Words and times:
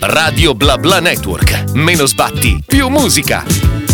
Radio 0.00 0.54
Bla 0.54 0.76
Bla 0.76 0.98
Network. 0.98 1.72
Meno 1.74 2.06
sbatti, 2.06 2.62
più 2.66 2.88
musica. 2.88 3.89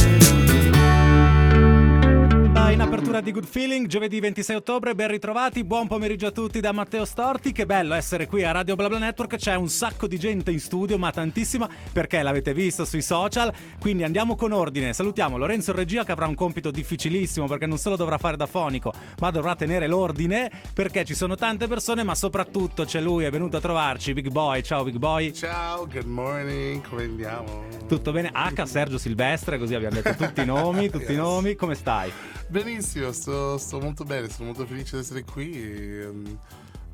Apertura 3.17 3.21
di 3.21 3.33
Good 3.33 3.47
Feeling, 3.47 3.87
giovedì 3.87 4.21
26 4.21 4.57
ottobre, 4.57 4.95
ben 4.95 5.09
ritrovati, 5.09 5.65
buon 5.65 5.87
pomeriggio 5.87 6.27
a 6.27 6.31
tutti 6.31 6.61
da 6.61 6.73
Matteo 6.73 7.05
Storti, 7.05 7.53
che 7.53 7.65
bello 7.65 7.95
essere 7.95 8.27
qui 8.27 8.45
a 8.45 8.51
Radio 8.51 8.75
BlaBla 8.75 8.99
Network, 8.99 9.37
c'è 9.37 9.55
un 9.55 9.69
sacco 9.69 10.07
di 10.07 10.19
gente 10.19 10.51
in 10.51 10.61
studio, 10.61 10.99
ma 10.99 11.11
tantissima, 11.11 11.69
perché 11.93 12.21
l'avete 12.23 12.53
visto 12.53 12.85
sui 12.85 13.03
social, 13.03 13.53
quindi 13.79 14.03
andiamo 14.03 14.35
con 14.35 14.53
ordine, 14.53 14.93
salutiamo 14.93 15.39
Lorenzo 15.39 15.73
Regia 15.73 16.05
che 16.05 16.13
avrà 16.13 16.27
un 16.27 16.35
compito 16.35 16.71
difficilissimo, 16.71 17.47
perché 17.47 17.67
non 17.67 17.79
solo 17.79 17.97
dovrà 17.97 18.19
fare 18.19 18.37
da 18.37 18.47
fonico, 18.47 18.93
ma 19.19 19.31
dovrà 19.31 19.55
tenere 19.55 19.87
l'ordine, 19.87 20.51
perché 20.75 21.05
ci 21.05 21.15
sono 21.15 21.37
tante 21.37 21.69
persone, 21.69 22.03
ma 22.03 22.15
soprattutto 22.15 22.85
c'è 22.85 23.01
lui, 23.01 23.25
è 23.25 23.31
venuto 23.31 23.57
a 23.57 23.61
trovarci, 23.61 24.13
Big 24.13 24.29
Boy, 24.29 24.63
ciao 24.63 24.85
Big 24.85 24.97
Boy. 24.97 25.33
Ciao, 25.33 25.87
good 25.87 26.07
morning, 26.07 26.87
come 26.87 27.05
andiamo? 27.05 27.65
Tutto 27.89 28.13
bene? 28.13 28.31
H, 28.33 28.65
Sergio 28.65 28.99
Silvestre, 28.99 29.59
così 29.59 29.75
abbiamo 29.75 30.01
detto 30.01 30.15
tutti 30.23 30.43
i 30.43 30.45
nomi, 30.45 30.91
tutti 30.91 31.05
yes. 31.05 31.13
i 31.13 31.17
nomi, 31.17 31.55
come 31.55 31.75
stai? 31.75 32.13
Benissimo, 32.49 33.06
sto, 33.13 33.59
sto, 33.59 33.81
molto 33.81 34.05
bene, 34.05 34.29
sono 34.29 34.47
molto 34.47 34.67
felice 34.67 34.97
di 34.97 35.03
essere 35.03 35.25
qui. 35.25 35.53
E, 35.53 36.07
um, 36.07 36.39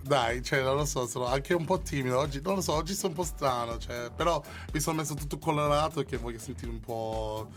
dai, 0.03 0.43
cioè, 0.43 0.63
non 0.63 0.77
lo 0.77 0.85
so, 0.85 1.07
sono 1.07 1.27
anche 1.27 1.55
un 1.55 1.65
po' 1.65 1.81
timido. 1.81 2.19
Oggi, 2.19 2.41
non 2.43 2.57
lo 2.57 2.61
so, 2.61 2.75
oggi 2.75 2.95
sono 2.95 3.11
un 3.11 3.15
po' 3.15 3.25
strano, 3.25 3.79
cioè, 3.79 4.11
però 4.15 4.43
mi 4.73 4.81
sono 4.81 4.97
messo 4.97 5.15
tutto 5.15 5.39
colorato 5.39 6.03
che 6.03 6.17
voglio 6.17 6.39
sentire 6.39 6.71
un 6.71 6.81
po' 6.81 7.49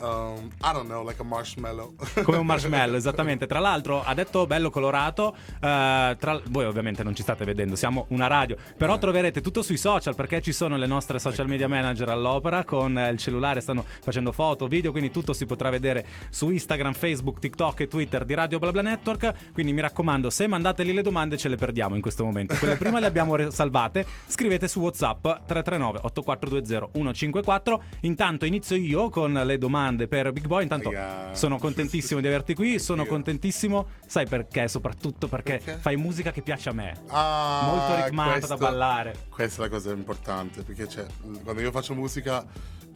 Um, 0.00 0.50
I 0.62 0.72
don't 0.72 0.86
know, 0.86 1.04
like 1.04 1.20
a 1.20 1.24
marshmallow. 1.24 1.94
Come 2.24 2.38
un 2.38 2.46
marshmallow, 2.46 2.96
esattamente. 2.96 3.46
Tra 3.46 3.60
l'altro, 3.60 4.02
ha 4.02 4.14
detto 4.14 4.46
bello 4.46 4.70
colorato. 4.70 5.34
Uh, 5.56 6.16
tra... 6.16 6.40
Voi 6.48 6.64
ovviamente 6.64 7.02
non 7.02 7.14
ci 7.14 7.22
state 7.22 7.44
vedendo, 7.44 7.76
siamo 7.76 8.06
una 8.08 8.26
radio. 8.26 8.56
Però 8.76 8.96
eh. 8.96 8.98
troverete 8.98 9.40
tutto 9.40 9.62
sui 9.62 9.76
social 9.76 10.14
perché 10.14 10.40
ci 10.42 10.52
sono 10.52 10.76
le 10.76 10.86
nostre 10.86 11.18
social 11.18 11.46
media 11.46 11.68
manager 11.68 12.08
all'opera. 12.08 12.64
Con 12.64 12.98
il 13.10 13.18
cellulare 13.18 13.60
stanno 13.60 13.84
facendo 14.02 14.32
foto, 14.32 14.66
video. 14.66 14.90
Quindi 14.90 15.10
tutto 15.10 15.32
si 15.32 15.46
potrà 15.46 15.70
vedere 15.70 16.04
su 16.30 16.50
Instagram, 16.50 16.94
Facebook, 16.94 17.38
TikTok 17.38 17.80
e 17.80 17.88
Twitter 17.88 18.24
di 18.24 18.34
Radio 18.34 18.58
BlaBla 18.58 18.82
Network. 18.82 19.52
Quindi 19.52 19.72
mi 19.72 19.80
raccomando, 19.80 20.30
se 20.30 20.46
mandate 20.46 20.82
lì 20.82 20.92
le 20.92 21.02
domande, 21.02 21.36
ce 21.36 21.48
le 21.48 21.56
perdiamo 21.56 21.94
in 21.94 22.00
questo 22.00 22.24
momento. 22.24 22.54
Quelle 22.56 22.76
prima 22.76 22.98
le 22.98 23.06
abbiamo 23.06 23.50
salvate. 23.50 24.04
Scrivete 24.26 24.66
su 24.66 24.80
WhatsApp 24.80 25.22
339 25.22 26.00
8420 26.02 26.90
154. 26.92 27.82
Intanto 28.00 28.44
inizio 28.44 28.76
io 28.76 29.08
con 29.08 29.32
le 29.32 29.58
domande 29.58 29.83
domande 29.84 30.08
per 30.08 30.32
Big 30.32 30.46
Boy. 30.46 30.62
Intanto 30.62 30.90
yeah. 30.90 31.34
sono 31.34 31.58
contentissimo 31.58 32.20
di 32.20 32.26
averti 32.26 32.54
qui. 32.54 32.78
Sono 32.78 33.04
contentissimo, 33.04 33.88
sai 34.06 34.26
perché? 34.26 34.68
Soprattutto 34.68 35.28
perché, 35.28 35.60
perché? 35.62 35.80
fai 35.80 35.96
musica 35.96 36.32
che 36.32 36.42
piace 36.42 36.70
a 36.70 36.72
me. 36.72 36.94
Ah, 37.08 37.62
Molto 37.64 38.04
ritmata 38.04 38.32
questo, 38.32 38.48
da 38.48 38.56
ballare. 38.56 39.16
Questa 39.28 39.62
è 39.62 39.68
la 39.68 39.70
cosa 39.70 39.92
importante. 39.92 40.62
Perché 40.62 40.88
cioè, 40.88 41.06
quando 41.42 41.60
io 41.60 41.70
faccio 41.70 41.94
musica 41.94 42.44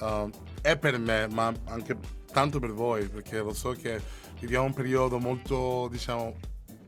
uh, 0.01 0.31
è 0.63 0.77
per 0.77 0.99
me, 0.99 1.29
ma 1.29 1.53
anche 1.67 1.97
tanto 2.33 2.59
per 2.59 2.73
voi. 2.73 3.07
Perché 3.09 3.39
lo 3.39 3.53
so 3.53 3.73
che 3.73 4.01
viviamo 4.41 4.65
un 4.65 4.75
periodo 4.75 5.19
molto, 5.19 5.89
diciamo, 5.91 6.35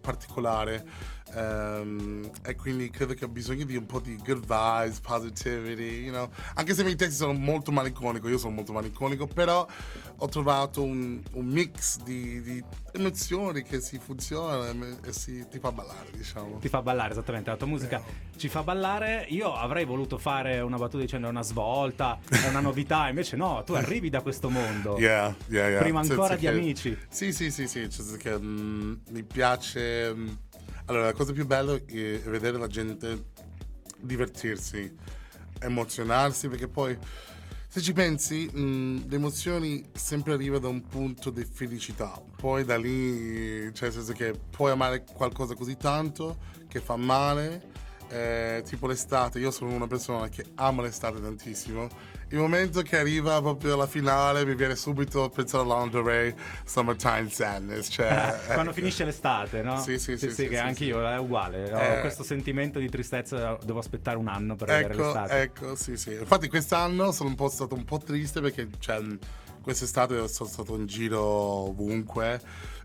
particolare 0.00 0.84
Um, 1.32 2.28
e 2.42 2.56
quindi 2.56 2.90
credo 2.90 3.14
che 3.14 3.24
ho 3.24 3.28
bisogno 3.28 3.64
di 3.64 3.76
un 3.76 3.86
po' 3.86 4.00
di 4.00 4.16
good 4.16 4.40
vibes, 4.40 5.00
positivity, 5.00 6.02
you 6.02 6.12
know? 6.12 6.28
Anche 6.54 6.74
se 6.74 6.80
i 6.80 6.84
miei 6.84 6.96
testi 6.96 7.14
sono 7.14 7.32
molto 7.32 7.70
malinconico, 7.70 8.28
io 8.28 8.38
sono 8.38 8.54
molto 8.54 8.72
malinconico, 8.72 9.26
però 9.26 9.66
ho 10.16 10.28
trovato 10.28 10.82
un, 10.82 11.20
un 11.32 11.46
mix 11.46 11.98
di, 12.02 12.42
di, 12.42 12.64
emozioni 12.92 13.62
che 13.62 13.80
si 13.80 13.98
funzionano 13.98 14.98
e 15.04 15.12
si, 15.12 15.46
ti 15.48 15.58
fa 15.58 15.72
ballare, 15.72 16.08
diciamo. 16.12 16.58
Ti 16.58 16.68
fa 16.68 16.82
ballare, 16.82 17.12
esattamente, 17.12 17.50
la 17.50 17.56
tua 17.56 17.66
musica 17.66 17.96
yeah. 18.04 18.14
ci 18.36 18.48
fa 18.48 18.62
ballare. 18.62 19.26
Io 19.28 19.54
avrei 19.54 19.84
voluto 19.84 20.18
fare 20.18 20.60
una 20.60 20.76
battuta 20.76 21.02
dicendo 21.02 21.28
è 21.28 21.30
una 21.30 21.42
svolta, 21.42 22.18
è 22.28 22.48
una 22.48 22.60
novità, 22.60 23.08
invece 23.08 23.36
no, 23.36 23.62
tu 23.64 23.74
arrivi 23.74 24.10
da 24.10 24.20
questo 24.20 24.50
mondo. 24.50 24.98
Yeah, 24.98 25.34
yeah, 25.48 25.68
yeah. 25.68 25.80
Prima 25.80 26.00
ancora 26.00 26.34
di 26.34 26.40
che, 26.40 26.48
amici. 26.48 26.98
Sì, 27.08 27.32
sì, 27.32 27.50
sì, 27.50 27.66
sì, 27.68 27.88
cioè 27.88 28.16
che 28.16 28.38
mm, 28.38 28.94
mi 29.10 29.22
piace... 29.22 30.14
Mm, 30.14 30.28
allora, 30.90 31.04
la 31.04 31.12
cosa 31.12 31.32
più 31.32 31.46
bella 31.46 31.74
è 31.74 32.20
vedere 32.24 32.58
la 32.58 32.66
gente 32.66 33.26
divertirsi, 34.00 34.92
emozionarsi, 35.60 36.48
perché 36.48 36.66
poi 36.66 36.98
se 37.68 37.80
ci 37.80 37.92
pensi, 37.92 38.50
mh, 38.52 39.08
le 39.08 39.14
emozioni 39.14 39.88
sempre 39.92 40.32
arrivano 40.32 40.62
da 40.62 40.68
un 40.68 40.84
punto 40.84 41.30
di 41.30 41.44
felicità. 41.44 42.20
Poi 42.36 42.64
da 42.64 42.76
lì, 42.76 43.72
cioè 43.72 43.88
nel 43.88 43.92
senso 43.92 44.12
che 44.12 44.34
puoi 44.50 44.72
amare 44.72 45.04
qualcosa 45.04 45.54
così 45.54 45.76
tanto 45.76 46.38
che 46.66 46.80
fa 46.80 46.96
male 46.96 47.68
eh, 48.10 48.62
tipo 48.66 48.88
l'estate, 48.88 49.38
io 49.38 49.53
sono 49.53 49.72
una 49.72 49.87
persona 49.87 50.28
che 50.28 50.44
ama 50.56 50.82
l'estate 50.82 51.21
tantissimo. 51.21 51.88
Il 52.31 52.38
momento 52.38 52.82
che 52.82 52.98
arriva 52.98 53.41
proprio 53.41 53.75
alla 53.75 53.87
finale 53.87 54.44
mi 54.44 54.54
viene 54.54 54.76
subito 54.76 55.25
a 55.25 55.28
pensare 55.31 55.65
a 55.65 55.66
Lana 55.66 56.00
Ray, 56.00 56.34
Summertime 56.65 57.28
Sadness. 57.28 57.88
Cioè, 57.88 58.38
eh, 58.49 58.53
Quando 58.54 58.72
finisce 58.72 59.04
l'estate, 59.04 59.62
no? 59.62 59.81
Sì, 59.81 59.99
sì, 59.99 60.16
sì. 60.16 60.19
sì, 60.19 60.28
sì, 60.28 60.34
sì 60.34 60.49
che 60.49 60.56
sì, 60.56 60.60
anche 60.60 60.84
io 60.84 61.04
è 61.04 61.19
uguale. 61.19 61.72
Ho 61.72 61.78
eh, 61.78 62.00
questo 62.00 62.22
sentimento 62.22 62.78
di 62.78 62.88
tristezza, 62.88 63.56
devo 63.62 63.78
aspettare 63.78 64.16
un 64.16 64.28
anno 64.28 64.56
per 64.56 64.70
ecco, 64.70 64.88
vedere 64.88 65.04
l'estate. 65.04 65.41
Ecco, 65.41 65.75
sì, 65.76 65.97
sì. 65.97 66.12
Infatti 66.12 66.49
quest'anno 66.49 67.12
sono 67.12 67.28
un 67.31 67.37
po' 67.37 67.49
stato 67.49 67.75
un 67.75 67.84
po' 67.84 67.99
triste 67.99 68.41
perché 68.41 68.69
cioè, 68.78 69.00
quest'estate 69.62 70.28
sono 70.28 70.49
stato 70.49 70.76
in 70.76 70.87
giro 70.87 71.22
ovunque. 71.22 72.41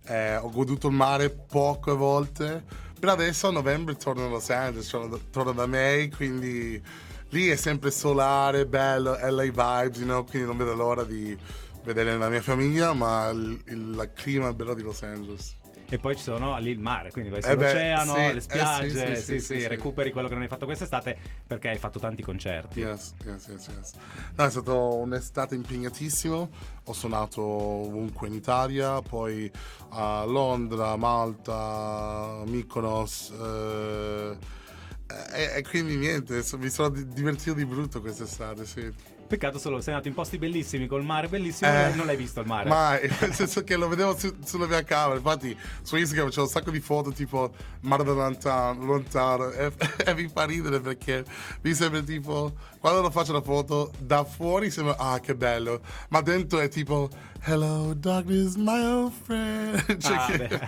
Eh, 0.07 0.35
ho 0.35 0.49
goduto 0.51 0.87
il 0.87 0.93
mare 0.93 1.29
poche 1.29 1.91
volte 1.91 2.84
però 3.05 3.17
adesso 3.17 3.49
a 3.49 3.51
novembre 3.51 3.95
torno 3.97 4.25
a 4.25 4.29
Los 4.29 4.49
Angeles, 4.49 4.87
torno, 4.89 5.19
torno 5.29 5.51
da 5.51 5.67
me, 5.67 6.09
quindi 6.15 6.81
lì 7.29 7.47
è 7.49 7.55
sempre 7.55 7.91
solare, 7.91 8.65
bello, 8.65 9.15
LA 9.21 9.43
vibes, 9.43 9.99
you 9.99 10.05
know, 10.05 10.25
quindi 10.25 10.47
non 10.47 10.57
vedo 10.57 10.73
l'ora 10.73 11.03
di 11.03 11.37
vedere 11.83 12.17
la 12.17 12.29
mia 12.29 12.41
famiglia, 12.41 12.93
ma 12.93 13.29
il, 13.29 13.61
il 13.67 14.11
clima 14.15 14.49
è 14.49 14.53
bello 14.53 14.73
di 14.73 14.81
Los 14.81 15.03
Angeles. 15.03 15.55
E 15.87 15.99
poi 15.99 16.15
ci 16.15 16.23
sono 16.23 16.57
lì 16.57 16.71
il 16.71 16.79
mare, 16.79 17.11
quindi 17.11 17.29
vai 17.29 17.43
sull'oceano, 17.43 18.15
eh 18.15 18.27
sì, 18.27 18.33
le 18.33 18.41
spiagge, 18.41 19.11
eh 19.11 19.15
sì, 19.17 19.39
sì, 19.39 19.59
sì, 19.59 19.67
recuperi 19.67 20.11
quello 20.11 20.27
che 20.27 20.33
non 20.33 20.41
hai 20.41 20.49
fatto 20.49 20.65
quest'estate 20.65 21.15
perché 21.45 21.69
hai 21.69 21.77
fatto 21.77 21.99
tanti 21.99 22.23
concerti. 22.23 22.79
Yes, 22.79 23.13
yes, 23.23 23.47
yes, 23.47 23.67
yes. 23.67 23.93
No, 24.35 24.45
è 24.45 24.49
stato 24.49 24.95
un'estate 24.95 25.53
impegnatissimo, 25.53 26.49
ho 26.83 26.93
suonato 26.93 27.41
ovunque 27.43 28.27
in 28.27 28.33
Italia, 28.33 28.99
poi 29.01 29.51
a 29.89 30.25
Londra, 30.25 30.95
Malta, 30.95 32.41
Mykonos. 32.47 33.31
Eh, 33.31 34.37
e, 35.33 35.57
e, 35.57 35.61
quindi 35.61 35.97
niente, 35.97 36.43
mi 36.57 36.69
sono 36.69 36.89
divertito 36.89 37.53
di 37.53 37.65
brutto 37.65 38.01
quest'estate, 38.01 38.65
sì. 38.65 38.91
Peccato 39.27 39.57
solo, 39.57 39.81
sei 39.81 39.93
andato 39.93 40.07
in 40.07 40.13
posti 40.13 40.37
bellissimi 40.37 40.85
col 40.85 41.03
mare 41.03 41.27
bellissimo 41.27 41.71
eh, 41.71 41.89
e 41.89 41.95
non 41.95 42.05
l'hai 42.05 42.15
visto 42.15 42.41
il 42.41 42.47
mare. 42.47 42.69
Mai, 42.69 43.09
nel 43.19 43.33
senso 43.33 43.63
che 43.63 43.75
lo 43.75 43.87
vedevo 43.87 44.15
su, 44.15 44.35
sulla 44.43 44.67
mia 44.67 44.83
camera. 44.83 45.15
Infatti, 45.15 45.57
su 45.81 45.95
Instagram 45.95 46.29
c'è 46.29 46.41
un 46.41 46.47
sacco 46.47 46.69
di 46.69 46.79
foto 46.79 47.11
tipo 47.11 47.51
mare 47.81 48.03
da 48.03 48.13
lontano, 48.13 48.85
lontano 48.85 49.49
e, 49.51 49.71
e, 50.05 50.13
mi 50.13 50.27
fa 50.27 50.45
ridere 50.45 50.79
perché 50.79 51.25
mi 51.61 51.73
sembra 51.73 52.01
tipo 52.01 52.53
quando 52.79 53.01
lo 53.01 53.09
faccio 53.09 53.33
la 53.33 53.41
foto 53.41 53.91
da 53.97 54.23
fuori 54.23 54.69
sembra 54.69 54.95
ah 54.97 55.19
che 55.19 55.35
bello, 55.35 55.81
ma 56.09 56.21
dentro 56.21 56.59
è 56.59 56.69
tipo 56.69 57.09
Hello 57.47 57.93
darkness 57.93 58.55
my 58.55 58.83
old 58.83 59.13
friend. 59.13 59.77
Cioè 60.01 60.15
ah, 60.15 60.25
che... 60.25 60.59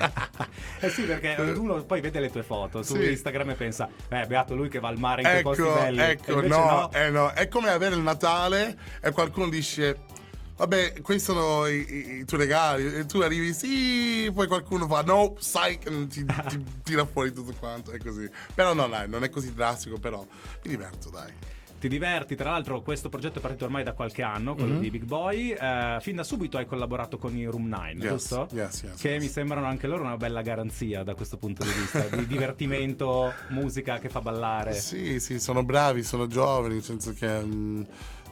eh 0.86 0.90
sì, 0.92 1.02
perché 1.06 1.36
uno 1.58 1.84
poi 1.84 2.02
vede 2.02 2.20
le 2.20 2.30
tue 2.30 2.44
foto 2.44 2.84
su 2.84 2.94
sì. 2.94 3.10
Instagram 3.10 3.50
e 3.50 3.54
pensa, 3.56 3.90
eh, 4.10 4.28
beato 4.28 4.54
lui 4.54 4.70
che 4.70 4.80
va 4.80 4.90
al 4.90 5.00
mare 5.00 5.22
in 5.22 5.28
ecco, 5.28 5.54
quei 5.54 5.68
posti 5.68 5.80
belli. 5.80 6.00
Ecco, 6.02 6.42
no, 6.42 6.48
no. 6.48 6.92
Eh, 6.92 7.10
no, 7.10 7.32
è 7.32 7.48
come 7.48 7.70
avere 7.70 7.96
il 7.96 8.02
Natale 8.02 8.78
e 9.02 9.10
qualcuno 9.10 9.50
dice 9.50 10.02
vabbè, 10.56 11.02
questi 11.02 11.24
sono 11.24 11.66
i, 11.66 11.78
i, 11.78 12.16
i, 12.20 12.26
tuoi 12.26 12.42
regali. 12.42 12.94
E 12.94 13.06
tu 13.08 13.22
arrivi, 13.22 13.54
sì, 13.56 14.30
poi 14.32 14.46
qualcuno 14.46 14.86
fa, 14.86 15.02
no, 15.02 15.32
psych, 15.32 15.88
e 15.88 16.08
ti, 16.08 16.24
ti 16.24 16.64
tira 16.84 17.08
fuori 17.08 17.34
tutto 17.34 17.56
quanto, 17.58 17.90
è 17.90 17.98
così. 17.98 18.30
Però 18.54 18.76
no, 18.76 18.88
dai, 18.88 19.10
non 19.10 19.24
è 19.24 19.30
così 19.30 19.52
drastico, 19.52 19.98
però 19.98 20.20
mi 20.22 20.70
diverto, 20.70 21.10
dai 21.10 21.56
ti 21.88 21.90
diverti. 21.90 22.36
Tra 22.36 22.52
l'altro, 22.52 22.82
questo 22.82 23.10
progetto 23.10 23.40
è 23.40 23.42
partito 23.42 23.66
ormai 23.66 23.84
da 23.84 23.94
qualche 23.94 24.22
anno, 24.22 24.54
quello 24.54 24.74
mm-hmm. 24.74 24.82
di 24.82 24.90
Big 24.92 25.04
Boy. 25.04 25.52
Eh, 25.52 25.98
fin 26.02 26.16
da 26.16 26.24
subito 26.24 26.58
hai 26.58 26.66
collaborato 26.66 27.18
con 27.18 27.36
i 27.36 27.46
Room 27.46 27.68
9, 27.68 27.92
yes, 27.94 28.08
giusto? 28.10 28.48
Yes, 28.52 28.84
yes, 28.84 29.02
che 29.02 29.18
mi 29.20 29.28
sembrano 29.28 29.66
anche 29.66 29.88
loro 29.88 30.04
una 30.04 30.18
bella 30.18 30.42
garanzia 30.42 31.04
da 31.04 31.16
questo 31.16 31.38
punto 31.38 31.64
di 31.64 31.72
vista, 31.72 32.04
di 32.16 32.28
divertimento, 32.28 33.34
musica 33.50 33.98
che 34.00 34.10
fa 34.10 34.22
ballare. 34.22 34.74
Sì, 34.74 35.20
sì, 35.20 35.40
sono 35.40 35.64
bravi, 35.64 36.04
sono 36.04 36.28
giovani, 36.28 36.76
nel 36.76 36.84
senso 36.84 37.14
che 37.14 37.28
um, 37.28 37.86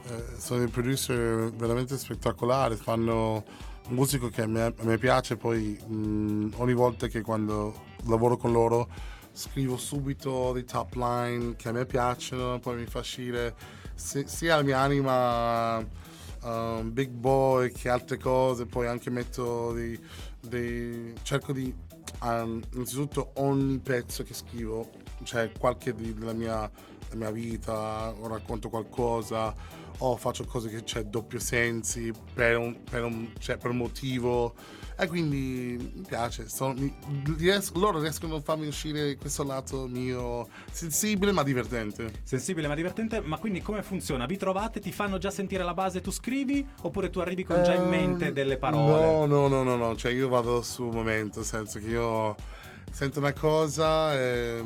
eh, 0.08 0.38
sono 0.38 0.60
dei 0.60 0.68
producer 0.68 1.50
veramente 1.52 1.96
spettacolari, 1.96 2.76
fanno 2.76 3.44
musica 3.88 4.28
che 4.28 4.42
a 4.42 4.46
me, 4.46 4.62
a 4.64 4.74
me 4.82 4.98
piace, 4.98 5.36
poi 5.36 5.78
um, 5.86 6.52
ogni 6.56 6.74
volta 6.74 7.06
che 7.06 7.22
quando 7.22 7.84
lavoro 8.06 8.36
con 8.36 8.52
loro 8.52 9.14
scrivo 9.36 9.76
subito 9.76 10.52
dei 10.52 10.64
top 10.64 10.94
line 10.94 11.56
che 11.56 11.68
a 11.68 11.72
me 11.72 11.84
piacciono, 11.84 12.58
poi 12.58 12.76
mi 12.76 12.86
fa 12.86 13.00
uscire 13.00 13.54
sia 13.94 14.56
la 14.56 14.62
mia 14.62 14.78
anima 14.78 15.76
um, 16.42 16.90
big 16.92 17.10
boy 17.10 17.70
che 17.70 17.90
altre 17.90 18.16
cose, 18.16 18.64
poi 18.64 18.86
anche 18.86 19.10
metto 19.10 19.72
dei, 19.72 19.98
dei 20.40 21.12
cerco 21.22 21.52
di 21.52 21.72
um, 22.22 22.62
innanzitutto 22.72 23.32
ogni 23.34 23.78
pezzo 23.78 24.22
che 24.22 24.32
scrivo, 24.32 24.90
cioè 25.22 25.52
qualche 25.58 25.94
di, 25.94 26.14
della 26.14 26.32
mia 26.32 26.70
la 27.10 27.16
mia 27.16 27.30
vita, 27.30 28.12
o 28.18 28.26
racconto 28.26 28.68
qualcosa, 28.68 29.54
o 29.98 30.16
faccio 30.16 30.44
cose 30.44 30.68
che 30.68 30.82
c'è 30.84 31.04
doppio 31.04 31.38
sensi 31.38 32.12
per 32.34 32.56
un, 32.58 32.82
per 32.82 33.04
un, 33.04 33.32
cioè, 33.38 33.56
per 33.56 33.70
un 33.70 33.78
motivo. 33.78 34.54
E 34.98 35.06
quindi 35.08 35.76
mi 35.94 36.04
piace, 36.06 36.48
sono- 36.48 36.72
mi- 36.72 36.94
ries- 37.36 37.72
loro 37.74 38.00
riescono 38.00 38.36
a 38.36 38.40
farmi 38.40 38.66
uscire 38.66 39.16
questo 39.16 39.44
lato 39.44 39.86
mio 39.86 40.48
sensibile 40.70 41.32
ma 41.32 41.42
divertente. 41.42 42.10
Sensibile 42.22 42.66
ma 42.66 42.74
divertente, 42.74 43.20
ma 43.20 43.36
quindi 43.38 43.60
come 43.60 43.82
funziona? 43.82 44.24
Vi 44.24 44.38
trovate, 44.38 44.80
ti 44.80 44.92
fanno 44.92 45.18
già 45.18 45.30
sentire 45.30 45.64
la 45.64 45.74
base 45.74 46.00
tu 46.00 46.10
scrivi? 46.10 46.66
Oppure 46.82 47.10
tu 47.10 47.18
arrivi 47.18 47.44
con 47.44 47.62
già 47.62 47.74
in 47.74 47.86
mente 47.86 48.28
Ehm, 48.28 48.32
delle 48.32 48.56
parole? 48.56 49.26
No, 49.26 49.26
no, 49.26 49.48
no, 49.48 49.62
no, 49.62 49.76
no, 49.76 49.96
cioè 49.96 50.12
io 50.12 50.28
vado 50.28 50.62
sul 50.62 50.90
momento, 50.92 51.40
nel 51.40 51.48
senso 51.48 51.78
che 51.78 51.88
io 51.88 52.34
sento 52.90 53.18
una 53.18 53.34
cosa 53.34 54.14
e 54.18 54.62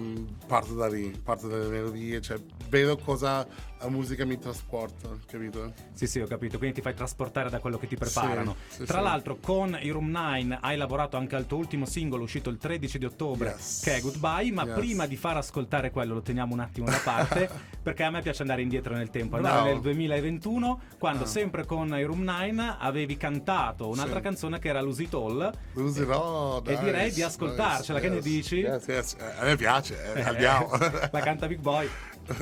parto 0.46 0.74
da 0.74 0.86
lì, 0.86 1.10
parto 1.24 1.48
dalle 1.48 1.66
melodie, 1.68 2.20
cioè 2.20 2.38
vedo 2.68 2.96
cosa 2.98 3.44
la 3.80 3.88
musica 3.88 4.24
mi 4.26 4.38
trasporta, 4.38 5.08
capito? 5.26 5.72
Sì, 5.92 6.06
sì, 6.06 6.20
ho 6.20 6.26
capito. 6.26 6.58
Quindi 6.58 6.76
ti 6.76 6.82
fai 6.82 6.94
trasportare 6.94 7.48
da 7.50 7.58
quello 7.60 7.78
che 7.78 7.86
ti 7.86 7.96
preparano. 7.96 8.54
Sì, 8.68 8.76
sì, 8.80 8.84
Tra 8.84 8.98
sì. 8.98 9.04
l'altro, 9.04 9.36
con 9.40 9.78
i 9.80 9.88
Room 9.90 10.10
9 10.10 10.58
hai 10.60 10.76
lavorato 10.76 11.16
anche 11.16 11.36
al 11.36 11.46
tuo 11.46 11.58
ultimo 11.58 11.86
singolo 11.86 12.24
uscito 12.24 12.50
il 12.50 12.58
13 12.58 12.98
di 12.98 13.04
ottobre, 13.06 13.50
Yes. 13.50 13.80
che 13.82 13.96
è 13.96 14.00
Goodbye. 14.00 14.52
Ma 14.52 14.64
Yes. 14.64 14.74
prima 14.78 15.06
di 15.06 15.16
far 15.16 15.36
ascoltare 15.38 15.90
quello, 15.90 16.14
lo 16.14 16.22
teniamo 16.22 16.52
un 16.52 16.60
attimo 16.60 16.86
da 16.86 17.00
parte, 17.02 17.48
perché 17.82 18.02
a 18.02 18.10
me 18.10 18.20
piace 18.22 18.42
andare 18.42 18.62
indietro 18.62 18.94
nel 18.94 19.10
tempo. 19.10 19.36
Andare 19.36 19.54
Bravo. 19.54 19.70
nel 19.72 19.80
2021, 19.80 20.80
quando 20.98 21.24
Ah. 21.24 21.26
sempre 21.26 21.64
con 21.64 21.88
i 21.96 22.02
Room 22.04 22.22
9 22.22 22.76
avevi 22.78 23.16
cantato 23.16 23.88
un'altra 23.88 24.20
canzone 24.20 24.58
che 24.58 24.68
era 24.68 24.80
Lucy 24.82 25.08
Toll. 25.08 25.50
Lo 25.72 25.82
userò, 25.82 26.62
E 26.64 26.70
nice, 26.70 26.84
direi 26.84 27.12
di 27.12 27.22
ascoltarcela, 27.22 27.98
nice, 27.98 28.08
che 28.08 28.08
ne 28.08 28.20
yes, 28.20 28.24
dici? 28.24 28.56
yes, 28.56 28.86
yes, 28.86 29.16
eh, 29.18 29.38
A 29.40 29.44
me 29.44 29.56
piace, 29.56 30.12
eh, 30.14 30.20
andiamo. 30.22 30.68
La 31.10 31.20
canta 31.20 31.46
Big 31.46 31.60
Boy. 31.60 31.88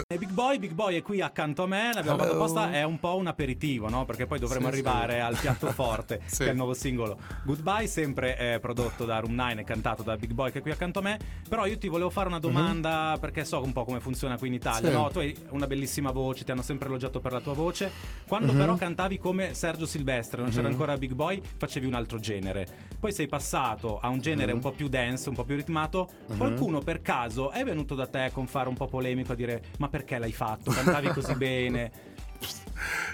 E 0.07 0.19
Big 0.19 0.31
Boy, 0.31 0.59
Big 0.59 0.73
Boy 0.73 0.97
è 0.97 1.03
qui 1.03 1.21
accanto 1.23 1.63
a 1.63 1.67
me, 1.67 1.93
l'abbiamo 1.95 2.19
fatto 2.19 2.33
apposta, 2.35 2.71
è 2.73 2.83
un 2.83 2.99
po' 3.01 3.17
un 3.17 3.27
aperitivo, 3.27 3.89
no? 3.89 4.05
Perché 4.05 4.27
poi 4.27 4.39
dovremo 4.39 4.67
Sì, 4.67 4.73
arrivare 4.75 5.15
sì. 5.15 5.19
al 5.21 5.37
piatto 5.39 5.67
forte, 5.73 6.21
Sì. 6.27 6.39
che 6.43 6.47
è 6.49 6.51
il 6.51 6.57
nuovo 6.57 6.75
singolo. 6.75 7.19
Goodbye, 7.45 7.87
sempre 7.87 8.37
eh, 8.55 8.59
prodotto 8.61 9.05
da 9.07 9.19
Room 9.21 9.35
9 9.35 9.61
e 9.61 9.65
cantato 9.65 10.03
da 10.03 10.17
Big 10.17 10.33
Boy 10.33 10.51
che 10.53 10.59
è 10.59 10.63
qui 10.63 10.71
accanto 10.71 10.99
a 10.99 11.03
me. 11.03 11.19
Però 11.49 11.65
io 11.67 11.79
ti 11.79 11.89
volevo 11.89 12.11
fare 12.11 12.29
una 12.29 12.39
domanda, 12.39 13.17
perché 13.19 13.45
so 13.47 13.63
un 13.63 13.73
po' 13.73 13.85
come 13.85 14.01
funziona 14.01 14.37
qui 14.37 14.49
in 14.49 14.55
Italia, 14.55 14.91
Mhm. 14.91 14.95
No? 14.97 15.09
Tu 15.11 15.19
hai 15.21 15.35
una 15.51 15.67
bellissima 15.67 16.11
voce, 16.11 16.45
ti 16.45 16.51
hanno 16.51 16.63
sempre 16.63 16.89
elogiato 16.89 17.21
per 17.21 17.33
la 17.33 17.41
tua 17.41 17.55
voce. 17.55 17.91
Quando 18.27 18.53
Mhm. 18.53 18.59
però 18.59 18.75
cantavi 18.77 19.19
come 19.19 19.55
Sergio 19.55 19.87
Silvestre, 19.87 20.43
non 20.43 20.51
c'era 20.51 20.69
ancora 20.69 20.97
Big 20.99 21.13
Boy, 21.13 21.41
facevi 21.57 21.87
un 21.87 21.95
altro 21.95 22.19
genere. 22.19 22.88
Poi 22.99 23.13
sei 23.13 23.29
passato 23.29 23.99
a 24.01 24.09
un 24.09 24.21
genere 24.21 24.49
Mhm. 24.53 24.57
un 24.57 24.61
po' 24.61 24.73
più 24.73 24.89
dance, 24.89 25.29
un 25.29 25.35
po' 25.35 25.45
più 25.45 25.55
ritmato. 25.57 26.09
Qualcuno 26.37 26.81
per 26.81 27.01
caso 27.01 27.51
è 27.51 27.63
venuto 27.65 27.95
da 27.95 28.07
te 28.07 28.31
con 28.33 28.47
fare 28.47 28.69
un 28.69 28.75
po' 28.75 28.87
polemico 28.89 29.33
a 29.33 29.35
dire 29.37 29.63
ma 29.79 29.89
perché 29.89 30.19
l'hai 30.19 30.33
fatto? 30.33 30.71
Cantavi 30.73 31.09
così 31.09 31.35
bene. 31.37 31.93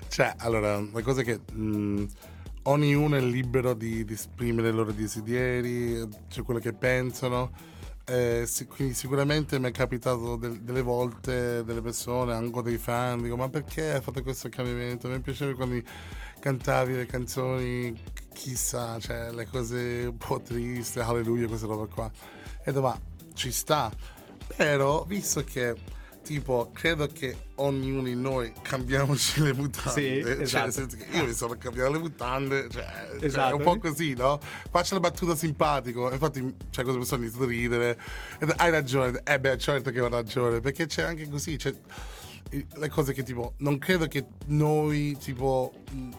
Cioè, 0.08 0.34
allora, 0.38 0.80
la 0.80 1.02
cosa 1.02 1.20
è 1.22 1.24
che 1.24 1.40
mh, 1.52 2.04
ognuno 2.64 3.16
è 3.16 3.20
libero 3.20 3.74
di, 3.74 4.04
di 4.04 4.12
esprimere 4.12 4.68
i 4.68 4.72
loro 4.72 4.92
desideri, 4.92 6.06
cioè 6.28 6.44
quello 6.44 6.60
che 6.60 6.72
pensano. 6.72 7.50
Eh, 8.06 8.46
quindi 8.68 8.92
sicuramente 8.92 9.58
mi 9.58 9.68
è 9.68 9.70
capitato 9.70 10.36
del- 10.36 10.60
delle 10.60 10.82
volte 10.82 11.64
delle 11.64 11.80
persone, 11.80 12.34
anche 12.34 12.60
dei 12.62 12.76
fan, 12.76 13.22
dico 13.22 13.34
ma 13.36 13.48
perché 13.48 13.92
hai 13.94 14.00
fatto 14.02 14.22
questo 14.22 14.50
cambiamento? 14.50 15.08
Mi 15.08 15.20
piaceva 15.20 15.54
quando 15.54 15.80
cantavi 16.40 16.94
le 16.94 17.06
canzoni, 17.06 17.98
chissà, 18.34 18.98
cioè 19.00 19.30
le 19.32 19.46
cose 19.46 20.04
un 20.10 20.16
po' 20.18 20.40
tristi, 20.42 20.98
alleluia, 20.98 21.46
questa 21.46 21.66
roba 21.66 21.86
qua. 21.86 22.10
E 22.62 22.70
dico, 22.70 22.82
ma 22.82 23.00
ci 23.32 23.50
sta. 23.50 23.90
Però, 24.56 25.04
visto 25.04 25.42
che, 25.42 25.74
tipo, 26.22 26.70
credo 26.74 27.06
che 27.06 27.36
ognuno 27.56 28.02
di 28.02 28.14
noi 28.14 28.52
cambiamoci 28.60 29.40
le 29.42 29.54
mutande. 29.54 29.90
Sì, 29.90 30.22
cioè, 30.22 30.40
esatto. 30.42 30.64
nel 30.64 30.72
senso 30.72 30.96
che 30.96 31.16
io 31.16 31.24
mi 31.24 31.32
sono 31.32 31.56
cambiato 31.56 31.92
le 31.92 31.98
mutande, 31.98 32.68
cioè, 32.70 32.82
cioè, 32.82 33.18
è 33.20 33.24
Esatto. 33.24 33.56
un 33.56 33.62
po' 33.62 33.78
così, 33.78 34.12
no? 34.14 34.38
Faccio 34.70 34.94
la 34.94 35.00
battuta 35.00 35.34
simpatico, 35.34 36.10
infatti, 36.12 36.40
cioè, 36.70 36.84
queste 36.84 36.98
persone 36.98 37.22
iniziano 37.22 37.46
a 37.46 37.48
ridere. 37.48 37.98
E 38.40 38.52
hai 38.56 38.70
ragione, 38.70 39.20
eh 39.24 39.40
beh, 39.40 39.56
certo 39.58 39.90
che 39.90 40.00
ho 40.00 40.08
ragione, 40.08 40.60
perché 40.60 40.86
c'è 40.86 41.02
anche 41.02 41.28
così, 41.28 41.56
i- 42.50 42.66
le 42.74 42.88
cose 42.90 43.12
che 43.14 43.22
tipo 43.22 43.54
non 43.58 43.78
credo 43.78 44.06
che 44.06 44.26
noi 44.46 45.16
tipo 45.18 45.72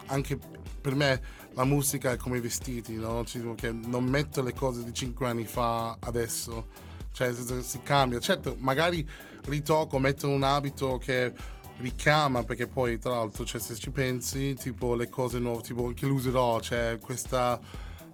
anche 0.07 0.37
per 0.81 0.95
me 0.95 1.21
la 1.55 1.65
musica 1.65 2.11
è 2.11 2.17
come 2.17 2.37
i 2.37 2.41
vestiti 2.41 2.95
no? 2.95 3.23
Cioè, 3.25 3.71
non 3.71 4.03
metto 4.05 4.41
le 4.41 4.53
cose 4.53 4.83
di 4.83 4.93
5 4.93 5.27
anni 5.27 5.45
fa 5.45 5.97
adesso. 5.99 6.67
Cioè 7.11 7.33
si 7.61 7.81
cambia. 7.81 8.19
Certo 8.19 8.55
magari 8.59 9.07
ritocco 9.45 9.99
metto 9.99 10.27
un 10.29 10.43
abito 10.43 10.97
che 10.97 11.33
richiama 11.77 12.43
perché 12.43 12.67
poi 12.67 12.97
tra 12.99 13.11
l'altro 13.11 13.45
cioè, 13.45 13.59
se 13.59 13.75
ci 13.75 13.91
pensi 13.91 14.53
tipo 14.55 14.95
le 14.95 15.09
cose 15.09 15.39
nuove 15.39 15.61
tipo 15.61 15.91
che 15.93 16.05
lo 16.05 16.13
userò 16.13 16.57
c'è 16.59 16.97
questa 16.99 17.59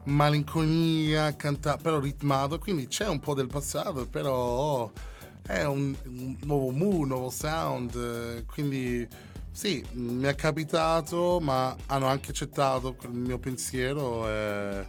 malinconia 0.06 1.36
cantata 1.36 1.78
però 1.78 2.00
ritmato 2.00 2.58
quindi 2.58 2.88
c'è 2.88 3.08
un 3.08 3.20
po' 3.20 3.36
del 3.36 3.46
passato 3.46 4.08
però 4.08 4.92
è 5.44 5.64
un, 5.64 5.96
un 6.06 6.38
nuovo 6.44 6.70
mood, 6.72 6.94
un 7.02 7.08
nuovo 7.08 7.30
sound, 7.30 7.96
eh, 7.96 8.46
quindi 8.46 9.08
sì, 9.52 9.86
mi 9.94 10.24
è 10.24 10.36
capitato, 10.36 11.40
ma 11.42 11.76
hanno 11.88 12.08
anche 12.08 12.32
accettato 12.32 12.96
il 13.04 13.12
mio 13.12 13.38
pensiero 13.38 14.28
e 14.28 14.88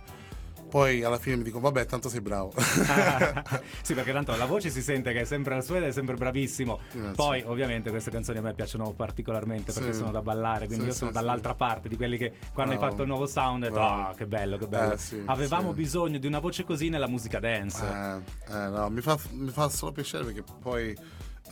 poi 0.73 1.03
alla 1.05 1.19
fine 1.19 1.37
mi 1.37 1.43
dico, 1.43 1.61
vabbè, 1.61 1.85
tanto 1.85 2.09
sei 2.09 2.23
bravo. 2.23 2.51
sì, 3.83 3.93
perché 3.93 4.11
tanto 4.13 4.35
la 4.37 4.47
voce 4.47 4.71
si 4.71 4.81
sente 4.81 5.13
che 5.13 5.21
è 5.21 5.25
sempre 5.25 5.57
la 5.57 5.61
sua 5.61 5.77
ed 5.77 5.83
è 5.83 5.93
sempre 5.93 6.15
bravissimo. 6.15 6.81
Grazie. 6.93 7.13
Poi, 7.15 7.43
ovviamente, 7.45 7.91
queste 7.91 8.11
canzoni 8.11 8.39
a 8.39 8.41
me 8.41 8.55
piacciono 8.55 8.91
particolarmente 8.93 9.73
perché 9.73 9.93
Sì. 9.93 9.99
sono 9.99 10.11
da 10.13 10.23
ballare. 10.23 10.65
Quindi 10.67 10.85
Sì, 10.85 10.91
io 10.91 10.95
sono 10.97 11.11
sì, 11.11 11.17
dall'altra 11.17 11.55
parte 11.55 11.91
di 11.91 11.97
quelli 11.97 12.17
che 12.17 12.33
quando 12.55 12.73
hai 12.73 12.79
Bravo. 12.79 12.93
fatto 12.93 13.03
il 13.03 13.09
nuovo 13.09 13.27
sound, 13.27 13.65
detto, 13.65 13.81
ah, 13.83 14.15
che 14.17 14.27
bello, 14.27 14.57
che 14.57 14.67
bello. 14.67 14.95
Eh, 14.95 15.23
Avevamo 15.27 15.75
bisogno 15.75 16.17
di 16.19 16.27
una 16.27 16.39
voce 16.39 16.65
così 16.65 16.89
nella 16.89 17.09
musica 17.09 17.39
dance. 17.39 17.85
Eh, 17.85 18.55
eh, 18.55 18.69
no, 18.69 18.89
mi 18.89 19.03
fa, 19.03 19.19
mi 19.33 19.51
fa 19.51 19.69
solo 19.69 19.93
piacere 19.93 20.25
perché 20.25 20.43
poi 20.59 20.97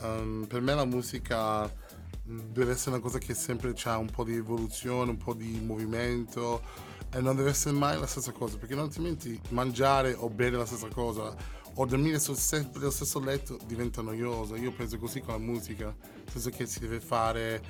ehm, 0.01 0.45
per 0.47 0.61
me 0.61 0.73
la 0.73 0.85
musica 0.85 1.71
deve 2.51 2.71
essere 2.71 2.91
una 2.91 2.99
cosa 2.99 3.17
che 3.17 3.33
sempre 3.33 3.73
ha 3.83 3.97
un 3.97 4.09
po' 4.09 4.23
di 4.23 4.35
evoluzione, 4.35 5.11
un 5.11 5.17
po' 5.17 5.33
di 5.33 5.59
movimento 5.59 6.61
e 7.13 7.19
non 7.19 7.35
deve 7.35 7.49
essere 7.49 7.75
mai 7.75 7.99
la 7.99 8.07
stessa 8.07 8.31
cosa 8.31 8.57
perché 8.57 8.73
altrimenti 8.75 9.39
mangiare 9.49 10.13
o 10.13 10.29
bere 10.29 10.55
la 10.55 10.65
stessa 10.65 10.87
cosa 10.87 11.35
o 11.75 11.85
dormire 11.85 12.19
sul 12.19 12.37
sempre 12.37 12.79
nello 12.79 12.91
stesso 12.91 13.19
letto 13.19 13.57
diventa 13.65 14.01
noioso. 14.01 14.55
Io 14.55 14.71
penso 14.71 14.97
così 14.97 15.21
con 15.21 15.33
la 15.33 15.39
musica, 15.39 15.85
nel 15.85 16.29
senso 16.29 16.49
che 16.49 16.65
si 16.65 16.79
deve 16.79 16.99
fare 16.99 17.61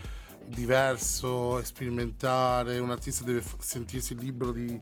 diverso, 0.45 1.63
sperimentare, 1.63 2.80
un 2.80 2.91
artista 2.91 3.23
deve 3.23 3.44
sentirsi 3.59 4.15
libero 4.15 4.51
di, 4.51 4.80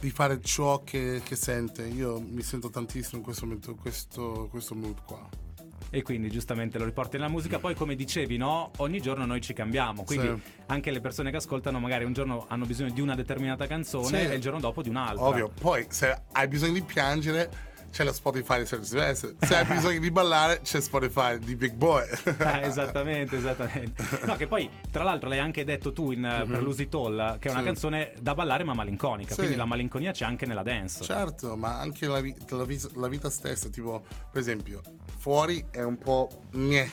di 0.00 0.10
fare 0.10 0.40
ciò 0.40 0.82
che, 0.84 1.20
che 1.24 1.36
sente. 1.36 1.86
Io 1.86 2.20
mi 2.20 2.42
sento 2.42 2.70
tantissimo 2.70 3.18
in 3.18 3.22
questo 3.22 3.44
momento, 3.44 3.74
questo, 3.74 4.48
questo 4.50 4.74
mood 4.74 5.02
qua. 5.04 5.45
E 5.90 6.02
quindi 6.02 6.28
giustamente 6.30 6.78
lo 6.78 6.84
riporti 6.84 7.16
nella 7.16 7.28
musica. 7.30 7.58
Poi, 7.58 7.74
come 7.74 7.94
dicevi, 7.94 8.36
no? 8.36 8.70
Ogni 8.78 9.00
giorno 9.00 9.24
noi 9.24 9.40
ci 9.40 9.52
cambiamo. 9.52 10.02
Quindi 10.04 10.26
Sì. 10.26 10.52
anche 10.66 10.90
le 10.90 11.00
persone 11.00 11.30
che 11.30 11.36
ascoltano, 11.36 11.78
magari 11.78 12.04
un 12.04 12.12
giorno 12.12 12.44
hanno 12.48 12.66
bisogno 12.66 12.90
di 12.90 13.00
una 13.00 13.14
determinata 13.14 13.66
canzone 13.66 14.06
Sì. 14.06 14.30
e 14.30 14.34
il 14.34 14.40
giorno 14.40 14.58
dopo 14.60 14.82
di 14.82 14.88
un'altra. 14.88 15.24
Ovvio, 15.24 15.50
poi 15.58 15.86
se 15.88 16.22
hai 16.32 16.48
bisogno 16.48 16.72
di 16.72 16.82
piangere 16.82 17.50
c'è 17.90 18.04
la 18.04 18.12
Spotify 18.12 18.58
di 18.60 18.66
Sergio 18.66 18.84
Silvestre, 18.84 19.34
se 19.40 19.56
hai 19.56 19.64
bisogno 19.64 19.98
di 19.98 20.10
ballare 20.10 20.60
c'è 20.62 20.80
Spotify 20.80 21.38
di 21.38 21.56
Big 21.56 21.72
Boy. 21.72 22.04
Eh, 22.24 22.60
esattamente, 22.66 23.36
esattamente. 23.36 24.04
No, 24.24 24.36
che 24.36 24.46
poi, 24.46 24.68
tra 24.90 25.02
l'altro, 25.02 25.28
l'hai 25.28 25.38
anche 25.38 25.64
detto 25.64 25.92
tu 25.92 26.10
in, 26.12 26.24
eh, 26.24 26.44
per 26.46 26.62
Lucy 26.62 26.88
Toll, 26.88 27.38
che 27.38 27.48
è 27.48 27.50
una 27.50 27.60
Mhm. 27.60 27.66
Sì. 27.66 27.72
canzone 27.72 28.12
da 28.20 28.34
ballare 28.34 28.64
ma 28.64 28.74
malinconica. 28.74 29.30
Sì. 29.30 29.36
Quindi 29.40 29.56
la 29.56 29.64
malinconia 29.64 30.12
c'è 30.12 30.24
anche 30.24 30.44
nella 30.46 30.62
dance. 30.62 31.02
Certo, 31.04 31.56
ma 31.56 31.78
anche 31.78 32.06
la, 32.06 32.20
vi- 32.20 32.36
la 32.50 32.64
vis- 32.64 32.92
la 32.94 33.08
vita 33.08 33.30
stessa, 33.30 33.68
tipo, 33.68 34.04
per 34.30 34.40
esempio, 34.40 34.82
fuori 35.18 35.64
è 35.70 35.82
un 35.82 35.96
po' 35.98 36.28
gnè. 36.52 36.88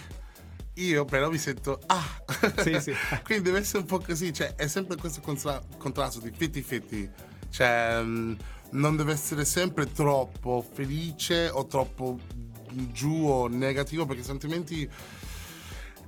Io 0.78 1.06
però 1.06 1.30
mi 1.30 1.38
sento 1.38 1.80
ah. 1.86 2.04
Sì, 2.58 2.80
sì. 2.80 2.94
Quindi 3.24 3.44
deve 3.44 3.60
essere 3.60 3.80
un 3.80 3.86
po' 3.86 4.00
così, 4.00 4.34
cioè 4.34 4.56
è 4.56 4.68
sempre 4.68 4.96
questo 4.98 5.22
contra- 5.22 5.62
contrasto 5.78 6.20
di 6.20 6.32
50-50. 6.32 7.10
Cioè 7.50 8.02
mm, 8.02 8.34
non 8.74 8.96
deve 8.96 9.14
essere 9.14 9.46
sempre 9.46 9.92
troppo 9.92 10.64
felice 10.74 11.50
o 11.50 11.66
troppo 11.66 12.20
giù 12.92 13.26
o 13.28 13.48
negativo 13.48 14.06
perché 14.06 14.30
altrimenti 14.32 14.90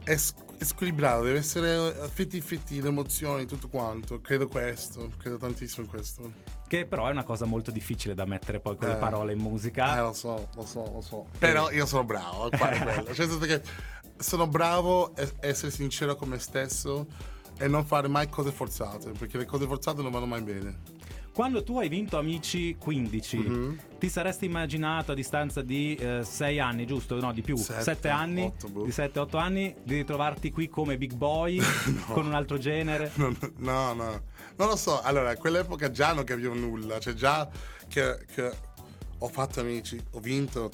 è, 0.03 0.15
s- 0.15 0.34
è 0.57 0.63
squilibrato, 0.63 1.24
deve 1.24 1.39
essere 1.39 2.07
50-50 2.15 2.81
le 2.81 2.88
emozioni, 2.88 3.45
tutto 3.45 3.67
quanto. 3.69 4.22
Credo 4.22 4.48
questo, 4.48 5.12
credo 5.17 5.38
tantissimo 5.38 5.84
in 5.86 5.89
questo. 5.91 6.31
Che 6.67 6.86
però 6.86 7.07
è 7.07 7.12
una 7.12 7.24
cosa 7.24 7.45
molto 7.45 7.69
difficile 7.72 8.13
da 8.15 8.25
mettere 8.25 8.60
poi 8.60 8.75
con 8.77 8.88
le 8.88 8.95
Eh. 8.95 8.98
parole 8.98 9.34
in 9.34 9.39
musica. 9.39 9.98
Eh, 9.98 10.01
lo 10.01 10.13
so, 10.13 10.50
lo 10.55 10.65
so, 10.65 10.89
lo 10.91 11.01
so. 11.01 11.25
Però 11.38 11.69
io 11.72 11.86
sono 11.86 12.03
bravo 12.03 12.45
a 12.50 12.57
fare 12.57 12.79
quello. 13.03 13.13
Cioè, 13.13 13.27
che 13.45 13.62
sono 14.17 14.48
bravo 14.48 15.13
a 15.13 15.27
essere 15.41 15.72
sincero 15.72 16.15
con 16.15 16.29
me 16.29 16.39
stesso 16.39 17.05
e 17.57 17.67
non 17.67 17.86
fare 17.86 18.07
mai 18.07 18.27
cose 18.29 18.51
forzate, 18.51 19.12
perché 19.12 19.38
le 19.38 19.45
cose 19.45 19.65
forzate 19.65 20.01
non 20.01 20.12
vanno 20.12 20.25
mai 20.25 20.41
bene. 20.41 20.79
Quando 21.36 21.63
tu 21.63 21.77
hai 21.80 21.89
vinto 21.89 22.18
Amici 22.18 22.77
15, 22.80 23.38
Mhm. 23.38 23.80
ti 24.00 24.08
saresti 24.08 24.46
immaginato 24.46 25.12
a 25.12 25.15
distanza 25.15 25.62
di 25.62 26.00
6 26.22 26.60
anni, 26.62 26.86
giusto? 26.86 27.20
No, 27.20 27.34
di 27.34 27.42
più, 27.42 27.58
Sette, 27.58 27.82
7 27.84 28.08
anni, 28.08 28.44
otto, 28.44 28.70
boh. 28.70 28.86
di 28.86 28.92
7-8 28.92 29.36
anni, 29.38 29.75
di 29.84 29.96
ritrovarti 29.96 30.50
qui 30.50 30.70
come 30.70 30.98
big 30.98 31.12
boy, 31.13 31.60
con 32.08 32.25
un 32.25 32.34
altro 32.36 32.58
genere? 32.58 33.12
Non- 33.20 33.38
No, 33.58 33.92
no, 33.94 34.22
non 34.56 34.68
lo 34.70 34.77
so. 34.77 35.01
Allora, 35.01 35.32
a 35.32 35.36
quell'epoca 35.36 35.92
già 35.92 36.13
non 36.13 36.24
capivo 36.24 36.54
nulla. 36.54 37.00
Cioè, 37.00 37.13
già 37.13 37.50
che, 37.89 38.18
che 38.34 38.51
ho 39.18 39.27
fatto 39.27 39.60
amici, 39.60 40.01
ho 40.12 40.20
vinto. 40.22 40.72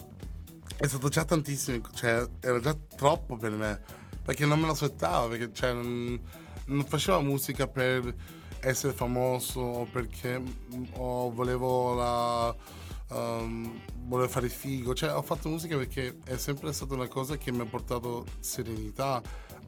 È 0.77 0.85
stato 0.85 1.09
già 1.09 1.25
tantissimo. 1.25 1.81
Cioè, 1.91 2.23
era 2.39 2.59
già 2.59 2.77
troppo 2.95 3.35
per 3.35 3.49
me. 3.53 3.81
Perché 4.23 4.45
non 4.45 4.59
me 4.59 4.67
lo 4.67 4.73
aspettavo. 4.73 5.29
Perché 5.29 5.49
cioè, 5.53 5.73
non, 5.73 6.19
non 6.65 6.85
facevo 6.85 7.19
musica 7.21 7.65
per 7.67 8.13
essere 8.61 8.93
famoso 8.93 9.87
perché 9.91 10.39
mm, 10.39 10.83
o 10.93 11.31
volevo 11.31 11.93
la. 11.95 12.55
um, 13.09 13.79
volevo 14.05 14.29
fare 14.29 14.49
figo. 14.49 14.93
Cioè, 14.93 15.13
ho 15.15 15.21
fatto 15.21 15.49
musica 15.49 15.77
perché 15.77 16.17
è 16.25 16.37
sempre 16.37 16.71
stata 16.73 16.93
una 16.93 17.07
cosa 17.07 17.37
che 17.37 17.51
mi 17.51 17.61
ha 17.61 17.65
portato 17.65 18.25
serenità 18.39 19.21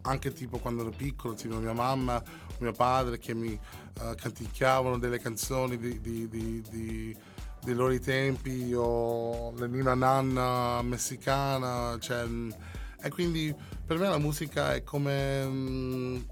anche 0.06 0.34
tipo 0.34 0.58
quando 0.60 0.82
ero 0.82 0.92
piccolo, 0.92 1.34
tipo 1.34 1.56
mia 1.58 1.74
mamma, 1.74 2.22
mio 2.60 2.72
padre 2.74 3.18
che 3.20 3.34
mi 3.34 3.54
eh, 3.54 4.16
canticchiavano 4.16 4.98
delle 4.98 5.20
canzoni 5.20 5.78
di, 5.78 6.02
di- 6.02 6.28
di- 6.28 6.62
di- 6.70 7.16
dei 7.64 7.74
loro 7.74 7.98
tempi 8.00 8.74
o 8.76 9.54
la 9.56 9.66
Nina 9.68 9.94
Nanna 9.96 10.82
messicana, 10.82 11.98
cioè, 12.00 12.26
mh, 12.26 12.56
e 13.02 13.10
quindi 13.10 13.56
per 13.86 13.98
me 13.98 14.10
la 14.10 14.18
musica 14.18 14.74
è 14.74 14.84
come, 14.84 15.46
mh, 15.46 16.26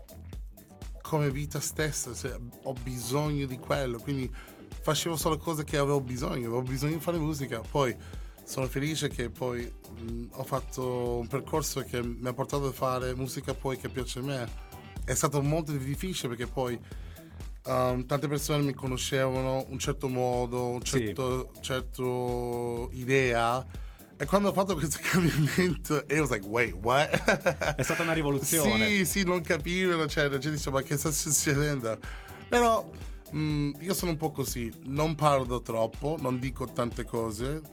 come 1.12 1.30
vita 1.30 1.60
stessa, 1.60 2.14
cioè, 2.14 2.38
ho 2.64 2.74
bisogno 2.84 3.46
di 3.46 3.60
quello, 3.60 4.00
quindi 4.00 4.34
facevo 4.82 5.18
solo 5.18 5.36
cose 5.38 5.66
che 5.66 5.76
avevo 5.76 6.00
bisogno, 6.00 6.48
avevo 6.48 6.62
bisogno 6.62 6.94
di 6.94 7.02
fare 7.02 7.18
musica, 7.18 7.60
poi 7.70 7.94
sono 8.46 8.66
felice 8.68 9.10
che 9.10 9.30
poi 9.30 9.62
mh, 9.62 10.28
ho 10.32 10.44
fatto 10.46 11.18
un 11.18 11.28
percorso 11.28 11.82
che 11.82 12.02
mi 12.02 12.26
ha 12.30 12.32
portato 12.32 12.68
a 12.68 12.72
fare 12.72 13.14
musica 13.14 13.54
poi 13.54 13.76
che 13.76 13.90
piace 13.90 14.20
a 14.20 14.22
me. 14.22 14.50
È 15.04 15.14
stato 15.14 15.42
molto 15.42 15.74
difficile 15.74 16.30
perché 16.30 16.50
poi 16.50 16.80
um, 17.66 18.06
tante 18.06 18.30
persone 18.30 18.64
mi 18.64 18.74
conoscevano 18.74 19.66
un 19.68 19.80
certo 19.80 20.08
modo, 20.08 20.68
un 20.68 20.86
Sì. 20.86 20.92
certo, 20.92 21.52
certo 21.60 22.88
idea. 22.94 23.66
E 24.22 24.28
quando 24.28 24.50
ho 24.50 24.54
fatto 24.54 24.76
questo 24.76 25.00
cambiamento, 25.02 26.06
io 26.08 26.22
was 26.22 26.30
like, 26.30 26.46
wait, 26.46 26.76
what? 26.80 27.10
È 27.76 27.82
stata 27.82 28.04
una 28.04 28.14
rivoluzione. 28.14 28.88
Sì, 28.88 29.04
sì, 29.06 29.24
non 29.24 29.42
capivano, 29.42 30.06
cioè 30.06 30.26
la 30.26 30.38
gente 30.38 30.58
diceva 30.58 30.78
ma 30.78 30.84
che 30.84 30.96
sta 30.96 31.10
succedendo? 31.10 31.98
Però 32.48 32.88
mm, 33.36 33.72
io 33.80 33.96
sono 33.96 34.12
un 34.12 34.18
po' 34.18 34.30
così, 34.30 34.72
non 34.84 35.16
parlo 35.16 35.64
troppo, 35.64 36.18
non 36.20 36.38
dico 36.38 36.68
tante 36.68 37.04
cose, 37.04 37.64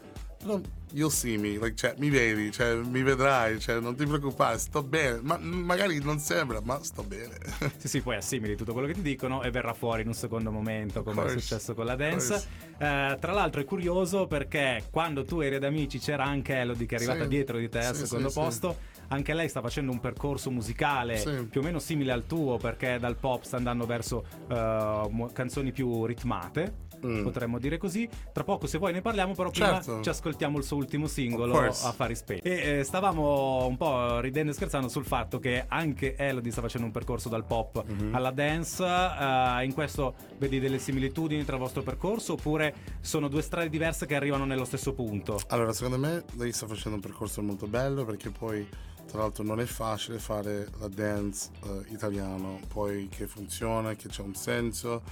you'll 0.92 1.10
see 1.10 1.36
me, 1.36 1.58
like, 1.58 1.74
cioè, 1.74 1.94
mi 1.98 2.08
vedi, 2.08 2.50
cioè, 2.50 2.74
mi 2.76 3.02
vedrai, 3.02 3.58
cioè, 3.60 3.80
non 3.80 3.94
ti 3.96 4.06
preoccupare, 4.06 4.58
sto 4.58 4.82
bene, 4.82 5.20
ma 5.22 5.36
magari 5.38 6.02
non 6.02 6.18
sembra, 6.18 6.60
ma 6.62 6.82
sto 6.82 7.02
bene. 7.02 7.36
Sì, 7.76 7.88
sì, 7.88 8.00
poi 8.00 8.16
assimili 8.16 8.56
tutto 8.56 8.72
quello 8.72 8.86
che 8.86 8.94
ti 8.94 9.02
dicono 9.02 9.42
e 9.42 9.50
verrà 9.50 9.74
fuori 9.74 10.02
in 10.02 10.08
un 10.08 10.14
secondo 10.14 10.50
momento, 10.50 11.02
come 11.02 11.22
è 11.22 11.24
course, 11.24 11.40
successo 11.40 11.74
con 11.74 11.84
la 11.84 11.96
dance. 11.96 12.34
Eh, 12.78 13.16
tra 13.20 13.32
l'altro 13.32 13.60
è 13.60 13.64
curioso 13.64 14.26
perché 14.26 14.84
quando 14.90 15.24
tu 15.24 15.40
eri 15.40 15.56
ad 15.56 15.64
Amici 15.64 15.98
c'era 15.98 16.24
anche 16.24 16.54
Elodie 16.54 16.86
che 16.86 16.94
è 16.94 16.98
arrivata 16.98 17.22
Sì, 17.22 17.28
dietro 17.28 17.58
di 17.58 17.68
te 17.68 17.78
al 17.80 17.94
sì, 17.94 18.06
secondo 18.06 18.28
sì, 18.28 18.38
posto. 18.38 18.76
Anche 19.08 19.34
lei 19.34 19.48
sta 19.48 19.60
facendo 19.60 19.90
un 19.90 20.00
percorso 20.00 20.50
musicale 20.50 21.46
più 21.50 21.60
o 21.60 21.64
meno 21.64 21.78
simile 21.78 22.12
al 22.12 22.26
tuo 22.26 22.56
perché 22.58 22.98
dal 22.98 23.16
pop 23.16 23.42
sta 23.42 23.56
andando 23.56 23.86
verso 23.86 24.24
mu- 25.10 25.32
canzoni 25.32 25.72
più 25.72 26.04
ritmate. 26.04 26.86
Mm. 27.06 27.22
Potremmo 27.22 27.58
dire 27.58 27.78
così. 27.78 28.08
Tra 28.32 28.44
poco, 28.44 28.66
se 28.66 28.78
vuoi, 28.78 28.92
ne 28.92 29.00
parliamo. 29.00 29.34
Però 29.34 29.50
prima 29.50 29.74
Certo. 29.82 30.00
ci 30.02 30.08
ascoltiamo 30.08 30.58
il 30.58 30.64
suo 30.64 30.76
ultimo 30.76 31.06
singolo, 31.06 31.52
course. 31.52 31.86
Affari 31.86 32.14
Spenti. 32.14 32.48
E 32.48 32.78
eh, 32.78 32.84
stavamo 32.84 33.66
un 33.66 33.76
po' 33.76 34.20
ridendo 34.20 34.50
e 34.50 34.54
scherzando 34.54 34.88
sul 34.88 35.04
fatto 35.04 35.38
che 35.38 35.64
anche 35.68 36.16
Elodie 36.16 36.50
sta 36.52 36.60
facendo 36.60 36.86
un 36.86 36.92
percorso 36.92 37.28
dal 37.28 37.44
pop 37.44 37.82
Mhm. 37.86 38.14
alla 38.14 38.30
dance. 38.30 38.84
eh, 38.84 39.64
in 39.64 39.72
questo 39.74 40.14
vedi 40.38 40.58
delle 40.60 40.78
similitudini 40.78 41.44
tra 41.44 41.54
il 41.56 41.60
vostro 41.62 41.82
percorso 41.82 42.34
oppure 42.34 42.74
sono 43.00 43.28
due 43.28 43.42
strade 43.42 43.68
diverse 43.68 44.06
che 44.06 44.14
arrivano 44.14 44.44
nello 44.44 44.64
stesso 44.64 44.92
punto? 44.94 45.38
Allora, 45.48 45.72
secondo 45.72 45.98
me 45.98 46.24
lei 46.36 46.52
sta 46.52 46.66
facendo 46.66 46.96
un 46.96 47.02
percorso 47.02 47.42
molto 47.42 47.66
bello 47.66 48.04
perché 48.04 48.30
poi, 48.30 48.66
tra 49.06 49.18
l'altro, 49.20 49.44
non 49.44 49.60
è 49.60 49.64
facile 49.64 50.18
fare 50.18 50.68
la 50.78 50.88
dance 50.88 51.50
eh, 51.64 51.92
italiano, 51.92 52.60
poi 52.68 53.08
che 53.08 53.26
funziona, 53.26 53.94
che 53.94 54.08
c'è 54.08 54.22
un 54.22 54.34
senso, 54.34 55.02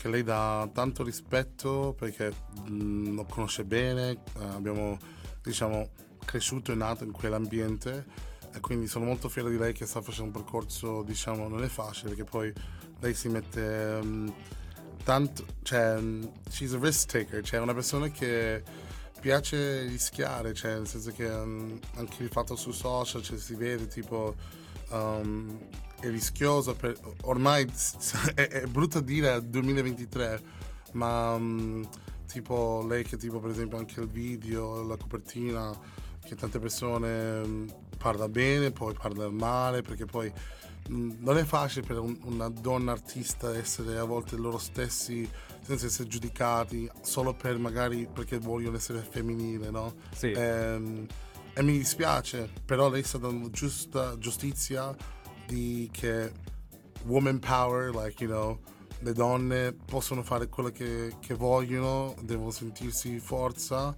che 0.00 0.08
lei 0.08 0.22
dà 0.22 0.68
tanto 0.72 1.02
rispetto 1.02 1.94
perché 1.96 2.32
mh, 2.66 3.14
lo 3.14 3.24
conosce 3.24 3.64
bene, 3.64 4.10
eh, 4.10 4.44
abbiamo, 4.44 4.98
diciamo, 5.42 5.90
cresciuto 6.24 6.72
e 6.72 6.74
nato 6.74 7.04
in 7.04 7.12
quell'ambiente 7.12 8.04
e 8.52 8.60
quindi 8.60 8.86
sono 8.86 9.04
molto 9.04 9.28
fiero 9.28 9.48
di 9.48 9.58
lei 9.58 9.72
che 9.72 9.86
sta 9.86 10.00
facendo 10.00 10.36
un 10.36 10.42
percorso, 10.42 11.02
diciamo, 11.02 11.48
non 11.48 11.62
è 11.62 11.68
facile 11.68 12.10
perché 12.10 12.24
poi 12.24 12.52
lei 13.00 13.14
si 13.14 13.28
mette... 13.28 14.00
mh, 14.02 14.32
tanto, 15.04 15.44
cioè, 15.62 15.98
mh, 15.98 16.32
she's 16.48 16.72
a 16.72 16.78
risk 16.78 17.10
taker, 17.10 17.42
cioè 17.42 17.60
una 17.60 17.74
persona 17.74 18.08
che 18.08 18.62
piace 19.20 19.82
rischiare, 19.82 20.54
cioè 20.54 20.74
nel 20.74 20.88
senso 20.88 21.12
che 21.12 21.26
um, 21.26 21.78
anche 21.96 22.22
il 22.22 22.30
fatto 22.30 22.56
su 22.56 22.70
social 22.70 23.22
cioè, 23.22 23.38
si 23.38 23.54
vede 23.54 23.86
tipo 23.86 24.34
um, 24.90 25.58
è 26.00 26.08
rischioso, 26.08 26.74
per, 26.74 26.96
ormai 27.22 27.66
è, 28.34 28.48
è 28.48 28.66
brutto 28.66 29.00
dire 29.00 29.30
al 29.30 29.44
2023, 29.44 30.42
ma 30.92 31.34
um, 31.34 31.86
tipo 32.26 32.84
lei 32.88 33.04
che 33.04 33.16
tipo 33.16 33.38
per 33.38 33.50
esempio 33.50 33.78
anche 33.78 34.00
il 34.00 34.08
video, 34.08 34.82
la 34.82 34.96
copertina, 34.96 35.78
che 36.24 36.34
tante 36.34 36.58
persone 36.58 37.40
um, 37.40 37.74
parla 37.98 38.28
bene, 38.28 38.70
poi 38.70 38.94
parla 38.94 39.30
male, 39.30 39.82
perché 39.82 40.06
poi 40.06 40.32
mm, 40.90 41.10
non 41.18 41.36
è 41.36 41.44
facile 41.44 41.86
per 41.86 41.98
un- 41.98 42.18
una 42.24 42.48
donna 42.48 42.92
artista 42.92 43.54
essere 43.56 43.98
a 43.98 44.04
volte 44.04 44.36
loro 44.36 44.58
stessi 44.58 45.28
senza 45.60 45.86
essere 45.86 46.08
giudicati 46.08 46.90
solo 47.02 47.34
per 47.34 47.58
magari 47.58 48.08
perché 48.12 48.38
vogliono 48.38 48.76
essere 48.76 49.00
femminile, 49.00 49.70
no? 49.70 49.94
Sì. 50.14 50.32
Ehm, 50.32 51.06
e 51.52 51.62
mi 51.62 51.72
dispiace, 51.72 52.48
però 52.64 52.88
lei 52.88 53.02
sta 53.02 53.18
dando 53.18 53.50
giusta 53.50 54.16
giustizia 54.18 54.94
di 55.50 55.88
che 55.92 56.30
woman 57.06 57.38
power, 57.40 57.94
like, 57.94 58.22
you 58.22 58.30
know, 58.30 58.58
le 59.00 59.12
donne 59.12 59.72
possono 59.72 60.22
fare 60.22 60.48
quello 60.48 60.70
che, 60.70 61.14
che 61.20 61.34
vogliono, 61.34 62.14
devono 62.22 62.50
sentirsi 62.50 63.18
forza 63.18 63.94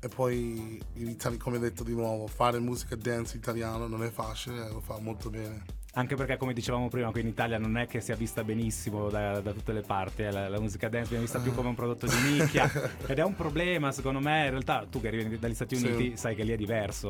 e 0.00 0.08
poi, 0.08 0.80
in 0.94 1.08
Italia, 1.08 1.38
come 1.38 1.58
detto 1.58 1.84
di 1.84 1.92
nuovo, 1.94 2.26
fare 2.26 2.58
musica 2.58 2.96
dance 2.96 3.36
italiano 3.36 3.86
non 3.86 4.02
è 4.02 4.10
facile, 4.10 4.68
lo 4.70 4.80
fa 4.80 4.98
molto 4.98 5.30
bene. 5.30 5.64
Anche 5.96 6.14
perché, 6.14 6.36
come 6.36 6.52
dicevamo 6.52 6.88
prima, 6.88 7.10
qui 7.10 7.22
in 7.22 7.28
Italia 7.28 7.56
non 7.56 7.78
è 7.78 7.86
che 7.86 8.02
sia 8.02 8.14
vista 8.16 8.44
benissimo 8.44 9.08
da, 9.08 9.40
da 9.40 9.52
tutte 9.52 9.72
le 9.72 9.80
parti. 9.80 10.22
eh, 10.24 10.30
La, 10.30 10.46
la 10.50 10.60
musica 10.60 10.90
dance 10.90 11.08
viene 11.08 11.24
vista 11.24 11.38
più 11.38 11.54
come 11.54 11.68
un 11.68 11.74
prodotto 11.74 12.06
di 12.06 12.16
nicchia. 12.32 12.70
ed 13.08 13.18
è 13.18 13.24
un 13.24 13.34
problema, 13.34 13.90
secondo 13.92 14.20
me. 14.20 14.44
In 14.44 14.50
realtà, 14.50 14.86
tu 14.90 15.00
che 15.00 15.08
arrivi 15.08 15.38
dagli 15.38 15.54
Stati 15.54 15.76
Sì. 15.76 15.86
Uniti 15.86 16.16
sai 16.18 16.34
che 16.34 16.42
lì 16.42 16.52
è 16.52 16.56
diverso. 16.56 17.08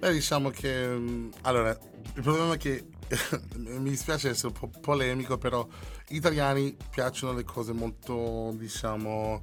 Beh, 0.00 0.12
diciamo 0.12 0.50
che 0.50 0.88
mh, 0.88 1.30
allora 1.42 1.70
il 1.70 2.22
problema 2.22 2.54
è 2.54 2.56
che 2.56 2.86
mi 3.56 3.90
dispiace 3.90 4.30
essere 4.30 4.48
un 4.48 4.54
po' 4.54 4.70
polemico, 4.80 5.38
però 5.38 5.66
gli 6.06 6.16
italiani 6.16 6.76
piacciono 6.90 7.32
le 7.32 7.44
cose 7.44 7.72
molto, 7.72 8.52
diciamo, 8.54 9.42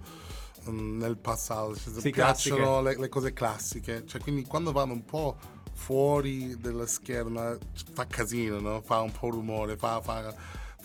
mh, 0.66 0.98
nel 0.98 1.18
passato, 1.18 1.76
cioè, 1.76 1.94
Sì, 2.00 2.10
piacciono 2.10 2.82
le, 2.82 2.98
le 2.98 3.10
cose 3.10 3.34
classiche, 3.34 4.06
cioè 4.06 4.22
quindi 4.22 4.44
quando 4.44 4.72
vanno 4.72 4.94
un 4.94 5.06
po' 5.06 5.38
fuori 5.74 6.58
dalla 6.60 6.88
scherma 6.88 7.58
fa 7.94 8.08
casino, 8.08 8.60
no? 8.60 8.82
fa 8.82 9.02
un 9.02 9.12
po' 9.12 9.30
rumore, 9.30 9.76
fa, 9.78 10.02
fa, 10.02 10.34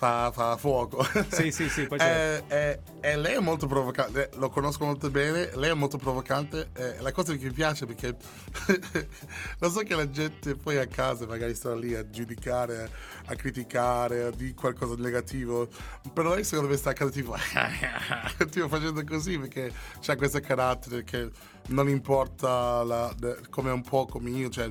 fa, 0.00 0.30
fa 0.32 0.56
fuoco. 0.56 1.06
Sì, 1.30 1.50
sì, 1.52 1.68
sì, 1.68 1.86
poi 1.86 1.98
c'è- 2.00 2.42
Eh, 2.48 2.56
eh, 2.56 2.80
e 3.02 3.16
lei 3.16 3.34
è 3.34 3.38
molto 3.38 3.66
provocante, 3.66 4.30
lo 4.36 4.48
conosco 4.48 4.86
molto 4.86 5.10
bene, 5.10 5.50
lei 5.56 5.68
è 5.70 5.74
molto 5.74 5.98
provocante, 5.98 6.70
eh, 6.74 6.96
la 7.00 7.12
cosa 7.12 7.34
che 7.34 7.44
mi 7.44 7.52
piace 7.52 7.84
perché 7.84 8.16
lo 9.60 9.68
so 9.70 9.80
che 9.80 9.94
la 9.94 10.08
gente 10.10 10.54
poi 10.54 10.78
a 10.78 10.86
casa 10.86 11.26
magari 11.26 11.54
sta 11.54 11.74
lì 11.74 11.94
a 11.94 12.08
giudicare, 12.08 12.90
a 13.30 13.36
criticare, 13.36 14.24
a 14.24 14.30
dire 14.30 14.54
qualcosa 14.54 14.96
di 14.96 15.02
negativo, 15.02 15.68
però 16.12 16.34
lei 16.34 16.44
secondo 16.44 16.70
me 16.70 16.76
sta 16.76 16.90
a 16.90 16.92
casa 16.92 17.10
tipo, 17.10 17.34
tipo 18.50 18.68
facendo 18.68 19.04
così 19.04 19.38
perché 19.38 19.72
c'ha 20.00 20.16
questo 20.16 20.40
carattere 20.40 21.04
che 21.04 21.30
non 21.68 21.88
importa 21.88 22.82
la- 22.82 23.14
come 23.48 23.70
un 23.70 23.82
po' 23.82 24.06
come 24.06 24.30
io, 24.30 24.48
cioè 24.48 24.70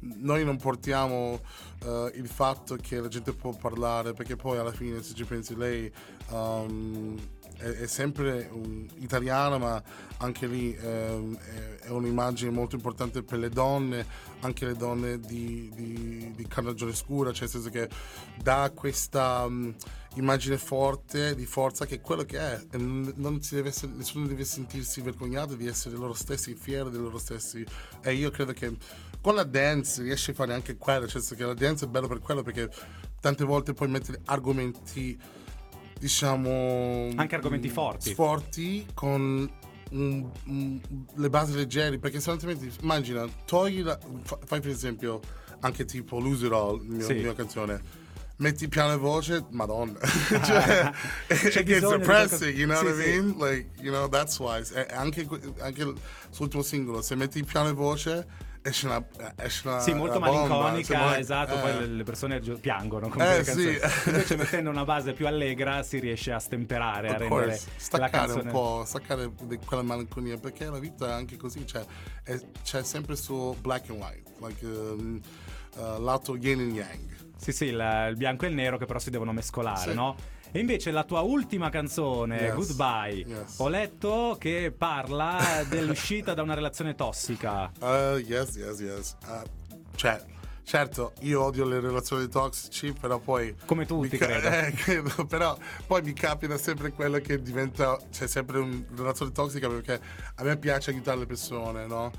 noi 0.00 0.44
non 0.44 0.56
portiamo 0.56 1.40
eh, 1.84 2.12
il 2.14 2.26
fatto 2.26 2.76
che 2.76 3.00
la 3.00 3.08
gente 3.08 3.32
può 3.32 3.54
parlare 3.54 4.12
perché 4.12 4.34
poi 4.34 4.58
alla 4.58 4.72
fine 4.72 5.02
se 5.02 5.14
ci 5.14 5.24
pensi 5.24 5.54
lei 5.56 5.92
um, 6.30 7.16
è, 7.60 7.82
è 7.82 7.86
sempre 7.86 8.48
un- 8.50 8.88
italiana 8.98 9.58
ma 9.58 9.82
anche 10.18 10.46
lì 10.46 10.74
ehm, 10.74 11.36
è, 11.38 11.86
è 11.86 11.88
un'immagine 11.90 12.50
molto 12.50 12.74
importante 12.74 13.22
per 13.22 13.38
le 13.38 13.48
donne 13.48 14.04
anche 14.40 14.66
le 14.66 14.74
donne 14.74 15.20
di, 15.20 15.70
di, 15.74 16.32
di 16.34 16.46
carnagione 16.46 16.94
scura 16.94 17.32
cioè 17.32 17.42
nel 17.42 17.50
senso 17.50 17.70
che 17.70 17.88
dà 18.42 18.70
questa 18.74 19.44
um, 19.44 19.74
immagine 20.14 20.58
forte 20.58 21.34
di 21.34 21.46
forza 21.46 21.86
che 21.86 21.96
è 21.96 22.00
quello 22.00 22.24
che 22.24 22.38
è. 22.38 22.60
Deve 22.70 23.68
essere- 23.68 23.92
nessuno 23.94 24.26
deve 24.26 24.44
sentirsi 24.44 25.00
vergognato 25.00 25.54
di 25.54 25.66
essere 25.66 25.96
loro 25.96 26.14
stessi 26.14 26.54
fieri 26.54 26.90
di 26.90 26.96
loro 26.96 27.18
stessi. 27.18 27.64
E 28.02 28.14
io 28.14 28.30
credo 28.30 28.52
che 28.52 28.76
con 29.20 29.34
la 29.34 29.44
dance 29.44 30.02
riesci 30.02 30.30
a 30.30 30.34
fare 30.34 30.54
anche 30.54 30.76
quello 30.76 31.06
cioè 31.06 31.16
nel 31.16 31.24
senso 31.24 31.34
che 31.34 31.44
la 31.44 31.54
dance 31.54 31.84
è 31.84 31.88
bello 31.88 32.08
per 32.08 32.20
quello 32.20 32.42
perché 32.42 32.70
tante 33.20 33.44
volte 33.44 33.74
puoi 33.74 33.88
mettere 33.90 34.20
argomenti 34.24 35.18
diciamo 36.00 37.10
Anche 37.14 37.34
argomenti 37.34 37.68
mm, 37.68 37.72
forti. 37.72 38.14
forti 38.14 38.86
con 38.94 39.48
mm, 39.94 40.24
mm, 40.50 40.76
le 41.16 41.28
basi 41.30 41.54
leggeri 41.54 41.98
perché 41.98 42.20
se 42.20 42.30
altrimenti 42.30 42.72
immagina 42.80 43.26
togli 43.44 43.82
la, 43.82 43.98
fa- 44.22 44.38
fai 44.44 44.60
per 44.60 44.70
esempio 44.70 45.20
anche 45.60 45.84
tipo 45.84 46.18
Lose 46.18 46.46
It 46.46 46.52
All 46.52 46.80
mia, 46.82 47.04
Sì. 47.04 47.12
mia 47.14 47.34
canzone 47.34 47.98
metti 48.36 48.66
piano 48.68 48.94
e 48.94 48.96
voce 48.96 49.44
madonna 49.50 49.98
cioè 50.42 50.90
C'è 51.26 51.60
it 51.60 51.64
gets 51.64 51.64
bisogno 51.64 51.90
di 51.92 51.98
depressing 51.98 52.56
you 52.56 52.66
know 52.66 52.80
qualcosa- 52.80 52.82
what 52.82 52.94
sì, 52.96 53.02
I 53.02 53.12
sì. 53.12 53.20
mean 53.20 53.36
like 53.38 53.68
you 53.82 53.92
know 53.92 54.08
that's 54.08 54.38
why 54.38 54.62
e 54.74 54.86
anche, 54.92 55.28
anche 55.58 55.92
sull'ultimo 56.30 56.62
singolo 56.62 57.02
se 57.02 57.14
metti 57.14 57.44
piano 57.44 57.68
e 57.68 57.72
voce 57.72 58.26
esce 58.62 58.86
una, 58.86 59.04
esce 59.36 59.66
una 59.68 59.80
Sì, 59.80 59.92
molto 59.94 60.18
una 60.18 60.26
bomba, 60.28 60.48
malinconica, 60.62 60.84
sembra- 60.98 61.18
esatto, 61.18 61.54
eh. 61.56 61.60
poi 61.60 61.96
le, 61.96 62.02
persone 62.02 62.40
piangono 62.40 63.08
con 63.08 63.22
Eh, 63.22 63.44
sì. 63.44 63.78
Invece 64.06 64.36
mettendo 64.38 64.70
una 64.70 64.84
base 64.84 65.12
più 65.12 65.26
allegra 65.26 65.82
si 65.82 65.98
riesce 65.98 66.32
a 66.32 66.38
stemperare, 66.38 67.08
a 67.08 67.12
Of 67.12 67.18
rendere 67.18 67.44
course, 67.46 67.66
la 67.68 67.78
staccare 67.78 68.10
canzone... 68.10 68.42
un 68.42 68.50
po', 68.50 68.82
staccare 68.86 69.30
quella 69.64 69.82
malinconia 69.82 70.36
perché 70.38 70.66
la 70.66 70.78
vita 70.78 71.08
è 71.08 71.12
anche 71.12 71.36
così, 71.36 71.66
cioè 71.66 71.84
è- 72.22 72.40
c'è 72.62 72.82
sempre 72.82 73.16
su 73.16 73.56
black 73.60 73.90
and 73.90 74.00
white, 74.00 74.30
like, 74.40 74.64
um, 74.66 75.20
uh, 75.76 76.00
lato 76.02 76.36
yin 76.36 76.60
and 76.60 76.74
yang. 76.74 77.18
Sì, 77.36 77.52
sì, 77.52 77.64
il, 77.66 78.06
il 78.10 78.16
bianco 78.16 78.44
e 78.44 78.48
il 78.48 78.54
nero 78.54 78.76
che 78.76 78.84
però 78.84 78.98
si 78.98 79.08
devono 79.10 79.32
mescolare, 79.32 79.90
Sì. 79.90 79.94
no? 79.94 80.14
E 80.52 80.58
invece 80.58 80.90
la 80.90 81.04
tua 81.04 81.20
ultima 81.20 81.70
canzone, 81.70 82.36
Yes. 82.40 82.54
Goodbye, 82.54 83.24
Yes. 83.26 83.58
ho 83.58 83.68
letto 83.68 84.36
che 84.38 84.74
parla 84.76 85.38
dell'uscita 85.68 86.34
da 86.34 86.42
una 86.42 86.54
relazione 86.54 86.94
tossica. 86.94 87.70
Uh, 87.78 88.16
yes, 88.16 88.56
yes, 88.56 88.80
yes. 88.80 89.16
Uh, 89.26 89.42
cioè, 89.94 90.20
certo, 90.64 91.12
io 91.20 91.42
odio 91.44 91.64
le 91.66 91.78
relazioni 91.78 92.26
tossici, 92.28 92.92
però 92.92 93.18
poi... 93.20 93.54
Come 93.64 93.86
tutti, 93.86 94.16
ca- 94.18 94.26
credo. 94.26 94.48
eh, 94.66 94.72
credo, 94.72 95.24
però 95.26 95.56
poi 95.86 96.02
mi 96.02 96.12
capita 96.12 96.58
sempre 96.58 96.90
quello 96.92 97.18
che 97.18 97.40
diventa... 97.40 97.96
C'è 98.10 98.26
sempre 98.26 98.58
una 98.58 98.82
relazione 98.96 99.30
tossica 99.32 99.68
perché 99.68 100.00
a 100.34 100.42
me 100.42 100.56
piace 100.56 100.90
aiutare 100.90 101.18
le 101.18 101.26
persone, 101.26 101.86
no? 101.86 102.10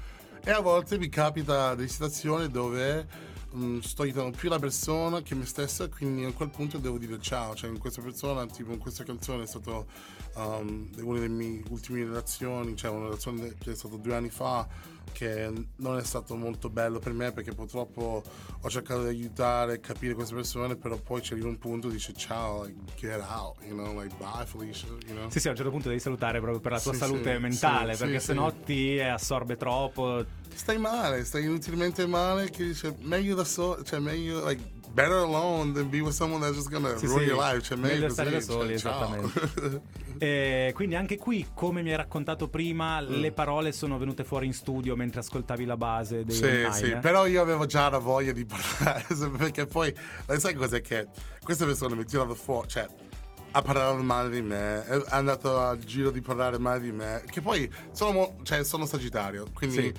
E 0.44 0.52
a 0.52 0.60
volte 0.60 0.98
mi 0.98 1.10
capita 1.10 1.76
delle 1.76 1.88
situazioni 1.88 2.50
dove 2.50 3.06
mm, 3.56 3.80
sto 3.80 4.04
aiutando 4.04 4.36
più 4.36 4.50
la 4.50 4.60
persona 4.60 5.22
che 5.22 5.36
me 5.36 5.46
stesso, 5.46 5.88
quindi 5.90 6.24
a 6.24 6.32
quel 6.34 6.50
punto 6.50 6.78
devo 6.78 6.98
dire 6.98 7.20
ciao. 7.20 7.56
Cioè, 7.56 7.70
in 7.70 7.78
questa 7.78 8.02
persona, 8.02 8.46
tipo 8.46 8.72
in 8.72 8.80
questa 8.80 9.04
canzone 9.04 9.44
è 9.44 9.48
stato 9.48 9.88
um, 10.36 10.90
una 10.98 11.20
delle 11.20 11.34
mie 11.34 11.64
ultime 11.70 12.04
relazioni, 12.04 12.76
cioè 12.76 12.92
una 12.92 13.06
relazione 13.06 13.56
che 13.58 13.72
è 13.72 13.76
stata 13.76 13.96
due 13.96 14.16
anni 14.16 14.30
fa, 14.30 14.68
che 15.12 15.52
non 15.78 15.98
è 15.98 16.04
stato 16.04 16.36
molto 16.36 16.70
bello 16.70 17.00
per 17.00 17.14
me 17.14 17.32
perché 17.32 17.54
purtroppo 17.54 18.24
ho 18.62 18.70
cercato 18.70 19.04
di 19.04 19.10
aiutare 19.10 19.76
e 19.76 19.80
capire 19.80 20.14
queste 20.14 20.36
persone, 20.36 20.76
però 20.76 20.98
poi 20.98 21.22
c'è 21.22 21.34
un 21.36 21.58
punto 21.58 21.88
e 21.88 21.92
dice 21.92 22.14
ciao, 22.14 22.64
like, 22.64 22.78
get 22.96 23.22
out, 23.22 23.56
you 23.64 23.76
know, 23.76 24.00
like 24.00 24.16
bye 24.18 24.46
Felicia, 24.46 24.88
you 25.08 25.16
know. 25.16 25.30
Sì, 25.30 25.40
sì, 25.40 25.48
a 25.48 25.52
un 25.52 25.58
certo 25.58 25.72
punto 25.72 25.88
devi 25.90 26.00
salutare 26.00 26.40
proprio 26.40 26.60
per 26.60 26.74
la 26.74 26.80
tua 26.80 26.94
Sì, 26.94 27.00
salute 27.00 27.36
sì, 27.36 27.42
mentale, 27.42 27.94
sì, 27.94 28.00
perché 28.04 28.20
sì, 28.20 28.26
sennò 28.28 28.52
ti 28.52 29.00
assorbe 29.00 29.58
troppo. 29.58 30.24
Stai 30.54 30.78
male, 30.78 31.24
stai 31.24 31.46
inutilmente 31.46 32.06
male, 32.06 32.50
che 32.50 32.66
dice 32.66 32.96
meglio 33.02 33.36
da 33.36 33.44
solo, 33.44 33.84
cioè 33.84 34.00
meglio, 34.00 34.48
like, 34.48 34.80
better 34.94 35.18
alone 35.18 35.74
than 35.74 35.90
be 35.90 36.02
with 36.02 36.14
someone 36.14 36.42
that's 36.42 36.56
just 36.56 36.70
gonna 36.70 36.98
Sì, 36.98 37.06
ruin 37.06 37.22
sì, 37.22 37.26
your 37.30 37.40
life, 37.42 37.62
cioè 37.62 37.78
meglio, 37.78 38.10
stare 38.10 38.30
da 38.30 38.40
soli, 38.42 38.78
cioè, 38.78 38.92
esattamente. 38.92 39.82
E 40.22 40.72
quindi 40.76 40.94
anche 40.94 41.18
qui, 41.18 41.48
come 41.52 41.82
mi 41.82 41.90
hai 41.90 41.96
raccontato 41.98 42.48
prima, 42.48 43.02
Mm. 43.02 43.22
le 43.22 43.32
parole 43.32 43.72
sono 43.72 43.98
venute 43.98 44.24
fuori 44.24 44.46
in 44.46 44.54
studio 44.54 44.96
mentre 44.96 45.22
ascoltavi 45.22 45.66
la 45.66 45.78
base 45.78 46.24
dei 46.24 46.36
Sì, 46.36 46.44
online, 46.46 46.74
sì, 46.74 46.90
eh? 46.92 46.98
però 46.98 47.26
io 47.26 47.42
avevo 47.42 47.66
già 47.66 47.90
la 47.90 47.98
voglia 47.98 48.32
di 48.32 48.46
parlare, 48.46 49.04
perché 49.38 49.66
poi, 49.66 49.92
sai 50.38 50.54
cos'è 50.54 50.80
che 50.82 51.08
queste 51.44 51.66
persone 51.66 51.96
mi 51.96 52.06
tirano 52.06 52.36
fuori, 52.36 52.68
cioè, 52.68 52.88
ha 53.54 53.62
parlato 53.64 53.96
male 54.04 54.30
di 54.30 54.42
me, 54.44 54.86
è 54.86 55.02
andato 55.10 55.58
al 55.60 55.80
giro 55.80 56.12
di 56.12 56.22
parlare 56.22 56.60
male 56.60 56.82
di 56.82 56.92
me, 56.92 57.24
che 57.28 57.42
poi 57.42 57.68
sono, 57.92 58.36
cioè, 58.44 58.64
sono 58.64 58.86
sagittario, 58.86 59.48
quindi 59.54 59.92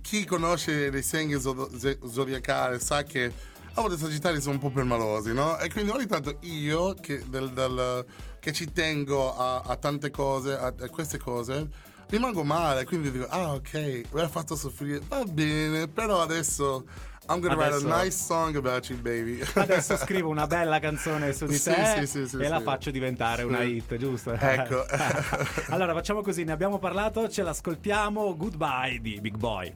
chi 0.00 0.24
conosce 0.24 0.86
i 0.94 1.02
segni 1.02 1.40
zodiacali 1.40 2.78
sa 2.80 3.02
che 3.02 3.32
a 3.76 3.80
volte 3.82 3.96
i 3.96 3.98
sagittari 3.98 4.40
sono 4.40 4.54
un 4.54 4.60
po' 4.60 4.70
permalosi, 4.70 5.32
no? 5.32 5.58
E 5.58 5.70
quindi 5.70 5.90
ogni 5.90 6.06
tanto 6.06 6.38
io, 6.40 6.94
che, 6.94 7.22
del- 7.28 7.50
del- 7.52 8.04
che 8.40 8.52
ci 8.52 8.72
tengo 8.72 9.36
a, 9.36 9.60
a 9.60 9.76
tante 9.76 10.10
cose, 10.10 10.52
a, 10.56 10.66
a 10.78 10.88
queste 10.88 11.18
cose, 11.18 11.68
rimango 12.08 12.42
male, 12.44 12.84
quindi 12.84 13.10
dico, 13.10 13.26
ah 13.28 13.52
ok, 13.54 14.02
mi 14.12 14.20
ha 14.20 14.28
fatto 14.28 14.56
soffrire, 14.56 15.00
va 15.08 15.22
bene, 15.24 15.88
però 15.88 16.20
adesso 16.22 16.84
I'm 17.28 17.40
gonna 17.40 17.54
Adesso- 17.54 17.86
write 17.86 17.92
a 17.92 18.02
nice 18.04 18.16
song 18.16 18.54
about 18.56 18.88
you, 18.88 18.98
baby. 19.00 19.40
Adesso 19.54 19.96
scrivo 19.98 20.28
una 20.30 20.46
bella 20.46 20.78
canzone 20.78 21.32
su 21.32 21.44
di 21.46 21.60
te 21.60 21.96
sì, 21.98 22.06
sì, 22.06 22.28
sì, 22.28 22.36
e 22.36 22.48
la 22.48 22.60
faccio 22.60 22.92
diventare 22.92 23.42
una 23.42 23.62
hit, 23.64 23.96
giusto? 23.96 24.30
Ecco. 24.38 24.86
allora 25.70 25.92
facciamo 25.92 26.22
così, 26.22 26.44
ne 26.44 26.52
abbiamo 26.52 26.78
parlato, 26.78 27.28
ce 27.28 27.42
l'ascoltiamo. 27.42 28.36
Goodbye 28.36 29.00
di 29.00 29.20
Big 29.20 29.36
Boy. 29.36 29.74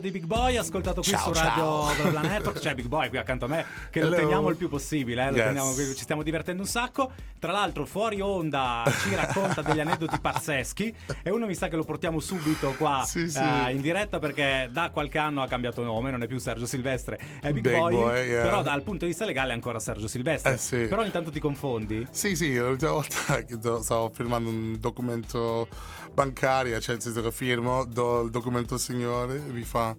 Di 0.00 0.10
Big 0.10 0.24
Boy 0.24 0.56
ascoltato 0.56 1.02
qui 1.02 1.10
Ciao, 1.10 1.32
su 1.32 1.40
Radio 1.40 1.62
ciao. 1.92 1.94
Bla 1.94 2.20
Bla 2.20 2.20
Network, 2.28 2.58
c'è 2.58 2.74
Big 2.74 2.86
Boy 2.86 3.08
qui 3.10 3.18
accanto 3.18 3.44
a 3.44 3.48
me 3.48 3.64
che 3.90 4.00
lo 4.00 4.06
Hello. 4.06 4.16
teniamo 4.16 4.48
il 4.48 4.56
più 4.56 4.68
possibile, 4.68 5.26
eh, 5.26 5.30
lo 5.30 5.36
Yes. 5.36 5.46
teniamo 5.46 5.74
ci 5.74 6.02
stiamo 6.02 6.22
divertendo 6.22 6.62
un 6.62 6.68
sacco. 6.68 7.10
Tra 7.38 7.52
l'altro 7.52 7.86
fuori 7.86 8.20
onda 8.20 8.84
ci 9.02 9.14
racconta 9.14 9.62
degli 9.62 9.80
aneddoti 9.80 10.18
pazzeschi 10.20 10.94
e 11.22 11.30
uno 11.30 11.46
mi 11.46 11.54
sa 11.54 11.68
che 11.68 11.76
lo 11.76 11.84
portiamo 11.84 12.18
subito 12.20 12.74
qua 12.76 13.02
Sì, 13.06 13.28
sì. 13.30 13.38
eh, 13.38 13.72
in 13.74 13.80
diretta 13.80 14.18
perché 14.18 14.68
da 14.70 14.90
qualche 14.90 15.18
anno 15.18 15.42
ha 15.42 15.46
cambiato 15.48 15.82
nome, 15.82 16.10
non 16.10 16.22
è 16.22 16.26
più 16.26 16.38
Sergio 16.38 16.66
Silvestre, 16.66 17.18
è 17.40 17.52
Big, 17.52 17.62
Big 17.62 17.76
Boy, 17.78 17.94
Boy, 17.94 18.26
yeah. 18.28 18.42
però 18.42 18.62
dal 18.62 18.82
punto 18.82 19.00
di 19.04 19.10
vista 19.10 19.24
legale 19.24 19.50
è 19.50 19.54
ancora 19.54 19.78
Sergio 19.80 20.06
Silvestre. 20.06 20.52
Eh, 20.54 20.56
sì. 20.58 20.86
Però 20.86 21.04
intanto 21.04 21.30
ti 21.30 21.40
confondi? 21.40 22.06
Sì, 22.10 22.36
sì, 22.36 22.56
l'ultima 22.56 22.92
volta 22.92 23.42
che 23.44 23.58
stavo 23.82 24.10
firmando 24.14 24.48
un 24.50 24.76
documento 24.78 25.68
bancario, 26.12 26.78
cioè 26.80 26.94
nel 26.94 27.02
senso 27.02 27.22
che 27.22 27.30
firmo, 27.32 27.84
do 27.84 28.22
il 28.22 28.30
documento 28.30 28.74
al 28.74 28.80
signore 28.80 29.38
mi 29.38 29.62
fa, 29.62 29.89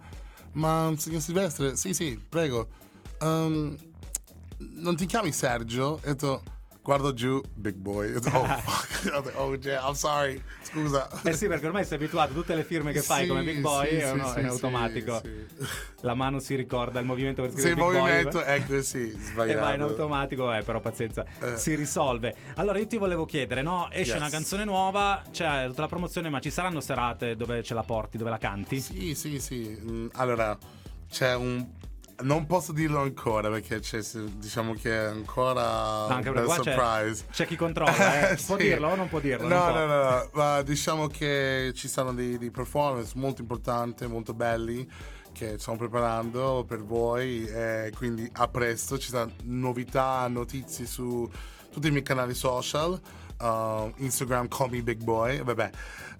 ma 0.53 0.93
signor 0.97 1.21
Silvestre, 1.21 1.75
sì, 1.75 1.93
sì, 1.93 2.19
prego, 2.27 2.67
Ehm, 3.21 3.77
non 4.57 4.95
ti 4.95 5.05
chiami 5.05 5.31
Sergio? 5.31 5.99
E 6.03 6.09
ho 6.09 6.13
detto, 6.13 6.43
guardo 6.83 7.13
giù, 7.13 7.39
big 7.53 7.75
boy, 7.75 8.13
oh 8.33 8.45
fuck, 8.45 9.35
oh 9.35 9.55
yeah, 9.61 9.85
I'm 9.87 9.93
sorry, 9.93 10.41
scusa. 10.63 11.07
Eh 11.23 11.33
sì, 11.33 11.47
perché 11.47 11.67
ormai 11.67 11.85
sei 11.85 11.97
abituato, 11.97 12.33
tutte 12.33 12.55
le 12.55 12.63
firme 12.63 12.91
che 12.91 13.01
fai 13.01 13.21
Sì, 13.23 13.27
come 13.27 13.43
Big 13.43 13.59
Boy 13.59 13.89
sì, 13.89 13.95
è, 13.95 14.11
sì, 14.13 14.19
sì, 14.19 14.37
è 14.37 14.41
sì, 14.41 14.47
automatico. 14.47 15.21
sì. 15.23 15.45
La 16.01 16.15
mano 16.15 16.39
si 16.39 16.55
ricorda 16.55 16.99
il 16.99 17.05
movimento 17.05 17.43
per 17.43 17.51
Sì, 17.51 17.59
scrivere 17.59 17.81
il 17.81 17.85
Big 17.85 17.99
Boy. 17.99 18.09
movimento 18.11 18.41
è 18.43 18.65
così, 18.65 19.09
E 19.11 19.17
sbagliato. 19.19 19.59
va 19.59 19.73
in 19.73 19.81
automatico, 19.81 20.53
eh, 20.53 20.63
però 20.63 20.79
pazienza, 20.79 21.23
Eh. 21.39 21.57
si 21.57 21.75
risolve. 21.75 22.35
Allora 22.55 22.79
io 22.79 22.87
ti 22.87 22.97
volevo 22.97 23.25
chiedere, 23.25 23.61
no? 23.61 23.87
Esce 23.91 24.13
Yes. 24.13 24.19
una 24.21 24.29
canzone 24.29 24.63
nuova, 24.65 25.21
c'è 25.31 25.67
tutta 25.67 25.81
la 25.81 25.87
promozione, 25.87 26.29
ma 26.29 26.39
ci 26.39 26.49
saranno 26.49 26.81
serate 26.81 27.35
dove 27.35 27.61
ce 27.61 27.73
la 27.75 27.83
porti, 27.83 28.17
dove 28.17 28.29
la 28.31 28.37
canti? 28.39 28.79
Sì, 28.81 29.13
sì, 29.13 29.39
sì. 29.39 29.77
Mm, 29.79 30.07
Allora, 30.13 30.57
c'è 31.09 31.35
un. 31.35 31.67
Non 32.21 32.45
posso 32.45 32.71
dirlo 32.71 32.99
ancora 33.01 33.49
perché 33.49 33.79
c'è, 33.79 33.99
diciamo 34.37 34.73
che 34.73 34.91
è 34.91 35.05
ancora 35.05 36.07
No, 36.07 36.13
anche 36.15 36.29
un 36.29 36.33
perché 36.35 36.39
bel 36.39 36.45
qua 36.45 36.55
c'è, 36.59 36.73
surprise. 36.73 37.25
c'è 37.31 37.45
chi 37.47 37.55
controlla, 37.55 38.29
eh. 38.29 38.35
Può 38.45 38.57
Sì. 38.57 38.63
dirlo 38.63 38.89
o 38.89 38.95
non 38.95 39.09
può 39.09 39.19
dirlo? 39.19 39.47
No, 39.47 39.69
no, 39.71 39.85
no, 39.85 40.03
no, 40.09 40.29
ma 40.33 40.61
diciamo 40.61 41.07
che 41.07 41.71
ci 41.75 41.87
saranno 41.87 42.13
dei, 42.15 42.37
dei 42.37 42.51
performance 42.51 43.13
molto 43.15 43.41
importanti, 43.41 44.05
molto 44.07 44.33
belli 44.33 44.89
che 45.33 45.57
stiamo 45.57 45.77
preparando 45.77 46.65
per 46.67 46.83
voi 46.83 47.45
e 47.45 47.91
quindi 47.95 48.29
a 48.33 48.47
presto 48.49 48.97
ci 48.97 49.09
saranno 49.09 49.33
novità, 49.43 50.27
notizie 50.27 50.85
su 50.85 51.29
tutti 51.71 51.87
i 51.87 51.91
miei 51.91 52.03
canali 52.03 52.33
social. 52.33 52.99
Uh, 53.41 53.91
Instagram 53.97 54.47
call 54.47 54.69
me 54.69 54.81
big 54.81 55.03
boy. 55.03 55.41
Vabbè 55.41 55.71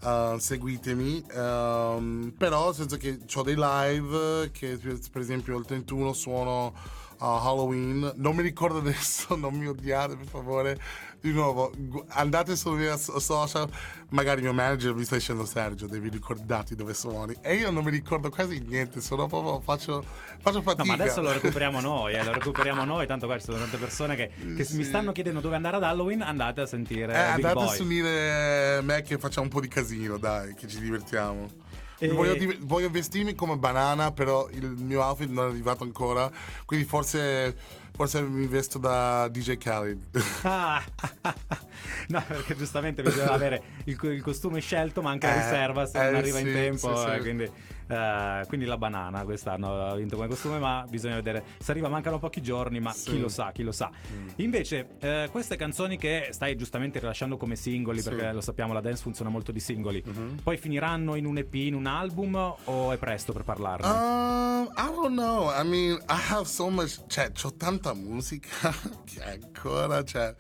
uh, 0.02 0.38
seguitemi. 0.38 1.24
Um, 1.34 2.34
però 2.38 2.66
nel 2.66 2.76
senso 2.76 2.98
che 2.98 3.20
ho 3.34 3.42
dei 3.44 3.56
live 3.58 4.52
che 4.52 4.78
per 5.12 5.22
esempio 5.22 5.58
il 5.58 5.66
31 5.66 6.14
suono 6.14 6.74
a 7.18 7.40
Halloween. 7.42 8.14
Non 8.16 8.36
mi 8.36 8.42
ricordo 8.42 8.80
adesso 8.80 9.36
non 9.36 9.54
mi 9.54 9.68
odiate 9.68 10.16
per 10.16 10.28
favore 10.28 10.80
di 11.22 11.32
nuovo 11.32 11.72
andate 12.10 12.56
sui 12.56 12.78
miei 12.78 12.98
so- 12.98 13.20
social 13.20 13.70
magari 14.10 14.38
il 14.40 14.46
mio 14.46 14.54
manager 14.54 14.94
mi 14.96 15.04
sta 15.04 15.16
dicendo 15.16 15.46
Sergio 15.46 15.86
devi 15.86 16.10
ricordarti 16.10 16.76
dove 16.76 16.94
suoni 16.96 17.36
e 17.42 17.56
io 17.56 17.70
non 17.70 17.84
mi 17.84 17.92
ricordo 17.92 18.30
quasi 18.32 18.60
niente 18.68 19.02
sono 19.02 19.28
proprio 19.28 19.60
faccio, 19.62 20.04
faccio 20.42 20.58
No, 20.58 20.64
fatica 20.64 20.84
ma 20.84 20.94
adesso 20.94 21.22
lo 21.22 21.32
recuperiamo 21.32 21.80
noi, 21.82 22.14
eh, 22.14 22.24
lo 22.24 22.32
recuperiamo 22.34 22.84
noi, 22.84 23.06
tanto 23.06 23.28
qua 23.28 23.38
ci 23.38 23.46
sono 23.46 23.58
tante 23.60 23.78
persone 23.78 24.16
che, 24.16 24.32
che 24.58 24.64
Sì. 24.64 24.78
mi 24.78 24.84
stanno 24.84 25.12
chiedendo 25.12 25.40
dove 25.42 25.56
andare 25.56 25.76
ad 25.78 25.84
Halloween, 25.84 26.22
andate 26.24 26.62
a 26.62 26.66
sentire 26.66 27.14
Eh, 27.14 27.36
Big 27.36 27.46
andate 27.46 27.54
Boy. 27.54 27.78
a 27.78 27.82
unire 27.84 28.82
me 28.82 29.02
che 29.04 29.18
facciamo 29.20 29.46
un 29.46 29.52
po' 29.52 29.62
di 29.62 29.68
casino, 29.68 30.18
dai, 30.18 30.56
che 30.56 30.68
ci 30.68 30.80
divertiamo. 30.80 31.61
E- 32.04 32.08
Voglio, 32.08 32.34
div- 32.36 32.58
voglio 32.66 32.90
vestirmi 32.90 33.36
come 33.36 33.58
banana, 33.58 34.12
però 34.12 34.50
il 34.50 34.66
mio 34.70 35.04
outfit 35.04 35.30
non 35.30 35.46
è 35.46 35.50
arrivato 35.50 35.84
ancora. 35.84 36.32
Quindi 36.66 36.86
forse, 36.86 37.56
forse 37.94 38.22
mi 38.24 38.48
vesto 38.48 38.80
da 38.80 39.28
DJ 39.28 39.58
Khaled. 39.58 40.02
Ah, 40.44 40.84
no, 42.08 42.24
perché 42.28 42.56
giustamente 42.56 43.04
bisogna 43.04 43.32
avere 43.32 43.64
il, 43.86 43.98
il 44.02 44.22
costume 44.24 44.60
scelto, 44.60 45.02
ma 45.04 45.12
anche 45.12 45.28
la 45.28 45.34
Eh, 45.34 45.36
riserva 45.36 45.86
se 45.86 46.00
eh, 46.00 46.02
non 46.02 46.16
arriva 46.16 46.40
in 46.40 46.48
sì, 46.48 46.52
tempo. 46.52 46.96
sì, 46.96 46.96
sì. 46.96 47.10
eh, 47.10 47.20
quindi, 47.20 47.52
eh, 47.92 48.46
quindi 48.48 48.66
la 48.66 48.78
banana 48.78 49.24
quest'anno 49.24 49.88
ha 49.88 49.96
vinto 49.96 50.16
come 50.16 50.28
costume, 50.30 50.60
ma 50.60 50.86
bisogna 50.90 51.16
vedere 51.16 51.44
se 51.60 51.72
arriva. 51.72 51.90
Mancano 51.90 52.20
pochi 52.20 52.42
giorni, 52.42 52.80
ma 52.80 52.92
Sì. 52.94 53.12
chi 53.12 53.20
lo 53.20 53.28
sa, 53.28 53.52
chi 53.52 53.64
lo 53.64 53.72
sa. 53.74 53.90
Invece, 54.38 54.96
eh, 55.00 55.28
queste 55.32 55.58
canzoni 55.58 55.98
che 55.98 56.30
stai 56.32 56.56
giustamente 56.56 57.00
rilasciando 57.00 57.36
come 57.38 57.56
singoli, 57.56 58.02
Sì. 58.02 58.10
perché 58.10 58.32
lo 58.32 58.42
sappiamo, 58.42 58.72
la 58.74 58.82
dance 58.82 59.02
funziona 59.02 59.30
molto 59.30 59.52
di 59.52 59.60
singoli, 59.60 60.02
Mhm. 60.06 60.40
poi 60.44 60.58
finiranno 60.58 61.16
in 61.16 61.26
un 61.26 61.38
EP, 61.38 61.54
in 61.56 61.74
un 61.76 61.86
album, 61.86 62.36
o 62.64 62.92
è 62.92 62.98
presto 62.98 63.34
per 63.34 63.44
parlarne? 63.44 63.88
Um, 63.88 64.72
I 64.78 64.86
don't 64.96 65.10
know. 65.18 65.50
I 65.52 65.68
mean, 65.68 65.94
I 66.08 66.32
have 66.32 66.46
so 66.46 66.70
much. 66.70 67.02
Cioè, 67.08 67.32
c'ho 67.34 67.54
tanta 67.56 67.94
musica 67.94 68.50
che 69.04 69.22
ancora, 69.24 70.04
cioè. 70.04 70.34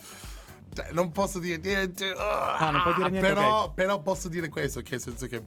cioè, 0.74 0.92
non 0.94 1.12
posso 1.12 1.40
dire 1.40 1.58
niente. 1.58 2.14
Ah, 2.16 2.70
non 2.72 2.82
puoi 2.82 2.94
dire 2.96 3.10
niente, 3.10 3.28
Però, 3.28 3.64
ok. 3.66 3.74
però 3.74 4.00
posso 4.02 4.30
dire 4.30 4.48
questo: 4.50 4.82
che 4.82 4.92
nel 4.92 5.02
senso 5.02 5.28
che 5.28 5.44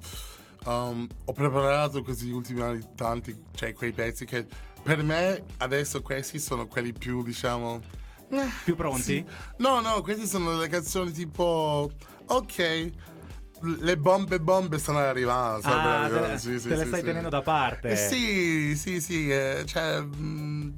um, 0.65 1.07
ho 1.25 1.33
preparato 1.33 2.03
questi 2.03 2.31
ultimi 2.31 2.61
anni 2.63 2.85
tanti, 2.95 3.37
cioè, 3.55 3.73
quei 3.73 3.93
pezzi 3.93 4.25
che 4.25 4.47
per 4.83 5.03
me 5.03 5.45
adesso 5.59 6.03
questi 6.03 6.39
sono 6.39 6.67
quelli 6.67 6.93
più, 6.93 7.23
diciamo. 7.23 7.81
eh, 8.31 8.49
Più 8.65 8.75
pronti? 8.77 9.03
sì. 9.03 9.25
No, 9.59 9.81
no, 9.81 10.01
queste 10.03 10.27
sono 10.27 10.57
le 10.59 10.69
canzoni 10.69 11.11
tipo. 11.13 11.91
Ok. 12.27 12.91
Le 13.81 13.97
bombe 13.97 14.41
bombe 14.41 14.79
stanno 14.79 14.99
arrivando. 14.99 15.67
Ah, 15.67 16.03
arrivando, 16.03 16.27
te 16.27 16.33
le- 16.33 16.39
sì, 16.39 16.59
sì, 16.61 16.69
te 16.69 16.77
le 16.77 16.83
sì, 16.83 16.87
stai 16.89 17.01
sì. 17.01 17.07
tenendo 17.07 17.29
da 17.31 17.41
parte. 17.41 17.89
Eh, 17.91 17.97
sì, 17.97 18.77
sì, 18.77 19.01
sì, 19.01 19.31
eh, 19.31 19.63
cioè, 19.65 20.03
mm, 20.03 20.71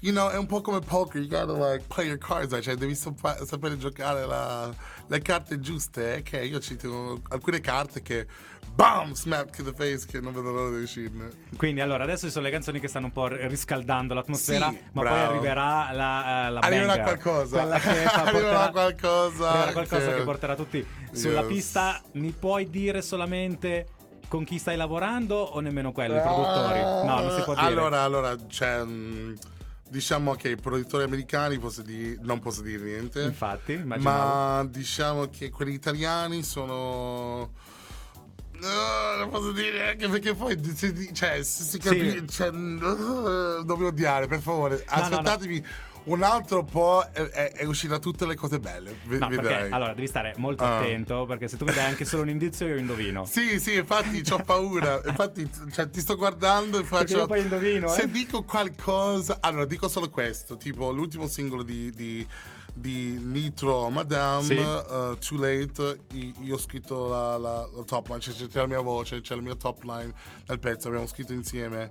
you 0.00 0.12
know, 0.12 0.28
è 0.30 0.36
un 0.36 0.46
po' 0.46 0.60
come 0.60 0.80
poker, 0.80 1.20
you 1.20 1.28
gotta 1.28 1.52
like 1.52 1.84
play 1.88 2.06
your 2.06 2.18
cards, 2.18 2.52
right? 2.52 2.62
cioè 2.64 2.74
devi 2.76 2.94
sapere 2.94 3.76
giocare 3.78 4.26
la- 4.26 4.70
le 5.06 5.20
carte 5.20 5.58
giuste, 5.60 6.16
eh, 6.16 6.22
che 6.22 6.44
io 6.44 6.60
ci 6.60 6.76
tengo 6.76 7.20
alcune 7.30 7.60
carte 7.60 8.02
che, 8.02 8.26
bam, 8.74 9.12
smack 9.12 9.56
to 9.56 9.62
the 9.64 9.72
face, 9.74 10.06
che 10.06 10.20
non 10.20 10.32
vedo 10.32 10.50
l'ora 10.52 10.76
di 10.76 10.82
uscirne. 10.82 11.30
Quindi 11.56 11.80
allora 11.80 12.04
adesso 12.04 12.26
ci 12.26 12.32
sono 12.32 12.44
le 12.44 12.50
canzoni 12.52 12.78
che 12.78 12.86
stanno 12.88 13.06
un 13.06 13.12
po' 13.12 13.26
riscaldando 13.26 14.14
l'atmosfera, 14.14 14.68
Sì, 14.68 14.78
ma 14.92 15.02
poi 15.02 15.10
bravo. 15.10 15.30
arriverà 15.32 15.88
la, 15.92 16.46
eh, 16.46 16.50
la 16.50 16.60
Arriverà 16.60 16.96
banger, 16.96 17.04
qualcosa. 17.18 17.56
fa- 17.66 17.74
Arriverà 17.74 18.30
porterà- 18.30 18.70
qualcosa 18.70 19.48
arriverà 19.50 19.72
qualcosa 19.72 20.06
che- 20.10 20.14
che 20.14 20.22
porterà 20.22 20.54
tutti 20.54 20.86
sulla 21.12 21.40
Yes. 21.40 21.48
pista. 21.48 22.00
Mi 22.12 22.30
puoi 22.30 22.70
dire 22.70 23.02
solamente 23.02 23.86
con 24.28 24.44
chi 24.44 24.58
stai 24.58 24.76
lavorando 24.76 25.36
o 25.36 25.58
nemmeno 25.60 25.90
quello, 25.90 26.16
i 26.18 26.20
produttori? 26.20 26.80
No, 26.80 27.20
non 27.20 27.30
si 27.34 27.42
può 27.42 27.54
dire. 27.54 27.66
Allora, 27.66 28.02
allora, 28.02 28.36
cioè, 28.46 28.84
mm, 28.84 29.34
diciamo 29.88 30.34
che 30.34 30.50
i 30.50 30.56
produttori 30.56 31.04
americani 31.04 31.58
posso 31.58 31.82
dire- 31.82 32.18
non 32.20 32.40
posso 32.40 32.62
dire 32.62 32.84
niente. 32.84 33.22
Infatti, 33.22 33.72
immaginavo. 33.72 34.26
Ma 34.26 34.64
diciamo 34.64 35.28
che 35.28 35.50
quelli 35.50 35.72
italiani 35.72 36.42
sono. 36.42 37.52
No, 38.60 39.14
non 39.16 39.28
posso 39.30 39.52
dire 39.52 39.90
anche 39.90 40.08
perché 40.08 40.34
poi 40.34 40.60
cioè, 41.12 41.42
si, 41.44 41.78
capisce. 41.78 42.26
Cioè, 42.26 42.48
uh, 42.48 42.52
non 43.64 43.78
mi 43.78 43.84
odiare, 43.84 44.26
per 44.26 44.40
favore. 44.40 44.84
no, 44.88 44.96
no. 44.96 45.02
Aspettatevi 45.04 45.64
un 46.08 46.22
altro 46.22 46.64
po' 46.64 47.04
e, 47.12 47.52
e 47.56 47.66
uscirà 47.66 47.98
tutte 47.98 48.26
le 48.26 48.34
cose 48.34 48.58
belle. 48.60 48.96
v- 49.04 49.12
No, 49.18 49.28
perché 49.28 49.68
allora 49.70 49.94
devi 49.94 50.06
stare 50.06 50.34
molto 50.36 50.64
Ah. 50.64 50.78
attento 50.78 51.24
perché 51.26 51.48
se 51.48 51.56
tu 51.56 51.64
mi 51.64 51.72
dai 51.72 51.86
anche 51.86 52.04
solo 52.04 52.22
un 52.22 52.28
indizio 52.28 52.66
io 52.66 52.76
indovino. 52.76 53.24
Sì, 53.24 53.58
sì, 53.60 53.74
infatti 53.76 54.22
ho 54.30 54.38
paura. 54.44 55.00
infatti, 55.06 55.48
cioè, 55.72 55.88
ti 55.90 56.00
sto 56.00 56.16
guardando 56.16 56.78
e 56.78 56.84
faccio. 56.84 57.16
io 57.18 57.26
poi 57.26 57.40
indovino, 57.40 57.88
Se 57.88 58.02
eh. 58.02 58.10
dico 58.10 58.42
qualcosa. 58.44 59.38
Allora, 59.40 59.64
dico 59.64 59.88
solo 59.88 60.10
questo: 60.10 60.56
tipo 60.56 60.90
l'ultimo 60.90 61.26
singolo 61.26 61.62
di. 61.62 61.90
di 61.92 62.26
di 62.74 63.18
Nitro 63.20 63.88
Madame 63.90 64.42
Sì. 64.44 64.54
uh, 64.54 65.16
Too 65.18 65.38
Late 65.40 66.00
io, 66.42 66.54
ho 66.54 66.58
scritto 66.58 67.08
la, 67.08 67.36
la- 67.36 67.68
la 67.74 67.82
top 67.82 68.06
line 68.08 68.20
c'è, 68.20 68.30
c'è 68.32 68.60
la 68.60 68.66
mia 68.68 68.78
voce 68.80 69.20
c'è 69.20 69.34
la 69.34 69.40
mia 69.40 69.56
top 69.56 69.82
line 69.82 70.12
nel 70.46 70.58
pezzo 70.60 70.86
abbiamo 70.86 71.06
scritto 71.08 71.32
insieme 71.32 71.90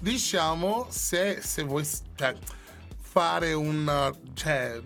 diciamo 0.00 0.86
se, 0.88 1.40
se 1.42 1.62
vuoi 1.64 1.84
s- 1.84 2.00
cioè, 2.14 2.34
fare 3.12 3.52
un 3.52 4.10
cioè 4.32 4.80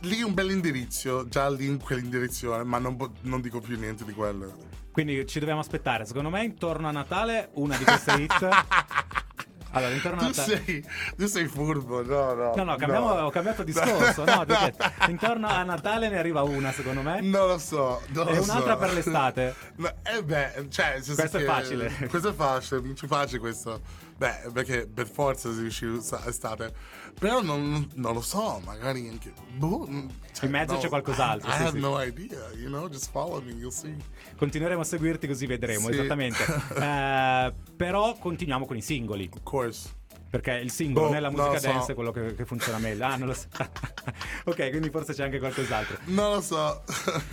lì 0.00 0.20
un 0.22 0.34
bel 0.34 0.50
indirizzo 0.50 1.28
già 1.28 1.48
lì 1.48 1.66
in 1.66 1.78
quell'indirezione 1.80 2.64
ma 2.64 2.78
non, 2.78 2.96
non 3.20 3.40
dico 3.40 3.60
più 3.60 3.78
niente 3.78 4.04
di 4.04 4.12
quello 4.12 4.52
Quindi 4.90 5.24
ci 5.28 5.38
dobbiamo 5.38 5.60
aspettare, 5.60 6.04
secondo 6.04 6.28
me 6.28 6.42
intorno 6.42 6.88
a 6.88 6.90
Natale 6.90 7.50
una 7.54 7.76
di 7.76 7.84
queste 7.84 8.12
hit. 8.14 8.48
Allora, 9.74 9.94
intorno 9.94 10.20
a 10.20 10.24
tu 10.24 10.26
Natale 10.36 10.62
sei, 10.66 10.84
tu 11.16 11.26
sei 11.26 11.46
furbo 11.46 12.02
no 12.02 12.34
no 12.34 12.52
No, 12.54 12.64
no, 12.64 12.76
cambiamo- 12.76 13.08
ho 13.08 13.30
cambiato 13.30 13.62
discorso. 13.64 14.22
No, 14.26 14.44
perché 14.44 14.74
intorno 15.08 15.46
a 15.48 15.62
Natale 15.62 16.10
ne 16.10 16.18
arriva 16.18 16.42
una, 16.42 16.70
secondo 16.72 17.00
me. 17.00 17.22
Non 17.22 17.46
lo 17.46 17.56
so. 17.56 18.02
Non 18.08 18.28
E 18.28 18.38
un'altra 18.38 18.72
so. 18.74 18.76
per 18.78 18.92
l'estate. 18.92 19.54
No, 19.76 19.88
eh 20.02 20.22
beh, 20.22 20.66
cioè, 20.68 21.00
Questo 21.02 21.38
è 21.38 21.44
facile. 21.44 21.90
Questo 22.10 22.28
è 22.28 22.32
facile, 22.34 22.82
vinci 22.82 23.06
facile 23.06 23.38
questo. 23.38 23.80
Beh, 24.22 24.52
perché 24.52 24.86
per 24.86 25.08
forza 25.08 25.52
si 25.52 25.62
riuscì 25.62 25.84
estate. 26.26 26.72
Però 27.18 27.42
non, 27.42 27.88
non 27.94 28.14
lo 28.14 28.20
so, 28.20 28.60
magari 28.64 29.08
anche. 29.08 29.32
Boh, 29.56 29.84
mm, 29.88 30.08
cioè, 30.32 30.44
In 30.44 30.50
mezzo 30.52 30.74
no, 30.74 30.78
c'è 30.78 30.88
qualcos'altro, 30.88 31.48
I, 31.50 31.52
I 31.52 31.56
sì, 31.56 31.62
have 31.64 31.76
sì. 31.76 31.80
no 31.80 32.00
idea, 32.00 32.50
you 32.54 32.68
know, 32.68 32.88
just 32.88 33.10
follow 33.10 33.42
me, 33.42 33.50
you'll 33.50 33.72
see. 33.72 33.96
Continueremo 34.36 34.80
a 34.80 34.84
seguirti 34.84 35.26
così 35.26 35.46
vedremo, 35.46 35.86
Sì. 35.88 35.94
esattamente. 35.94 36.38
Eh, 36.82 37.52
però 37.76 38.16
continuiamo 38.16 38.64
con 38.64 38.76
i 38.76 38.82
singoli. 38.82 39.28
Of 39.32 39.40
course. 39.42 39.88
Perché 40.32 40.52
il 40.52 40.70
singolo 40.70 41.08
Boh, 41.08 41.12
nella 41.12 41.28
musica 41.28 41.58
so. 41.58 41.66
dance 41.66 41.92
è 41.92 41.94
quello 41.94 42.10
che, 42.10 42.34
che 42.34 42.46
funziona 42.46 42.78
meglio. 42.78 43.04
Ah, 43.04 43.16
non 43.16 43.28
lo 43.28 43.34
so. 43.34 43.48
ok, 44.44 44.70
quindi 44.70 44.88
forse 44.88 45.12
c'è 45.12 45.24
anche 45.24 45.38
qualcos'altro. 45.38 45.98
Non 46.04 46.32
lo 46.36 46.40
so. 46.40 46.82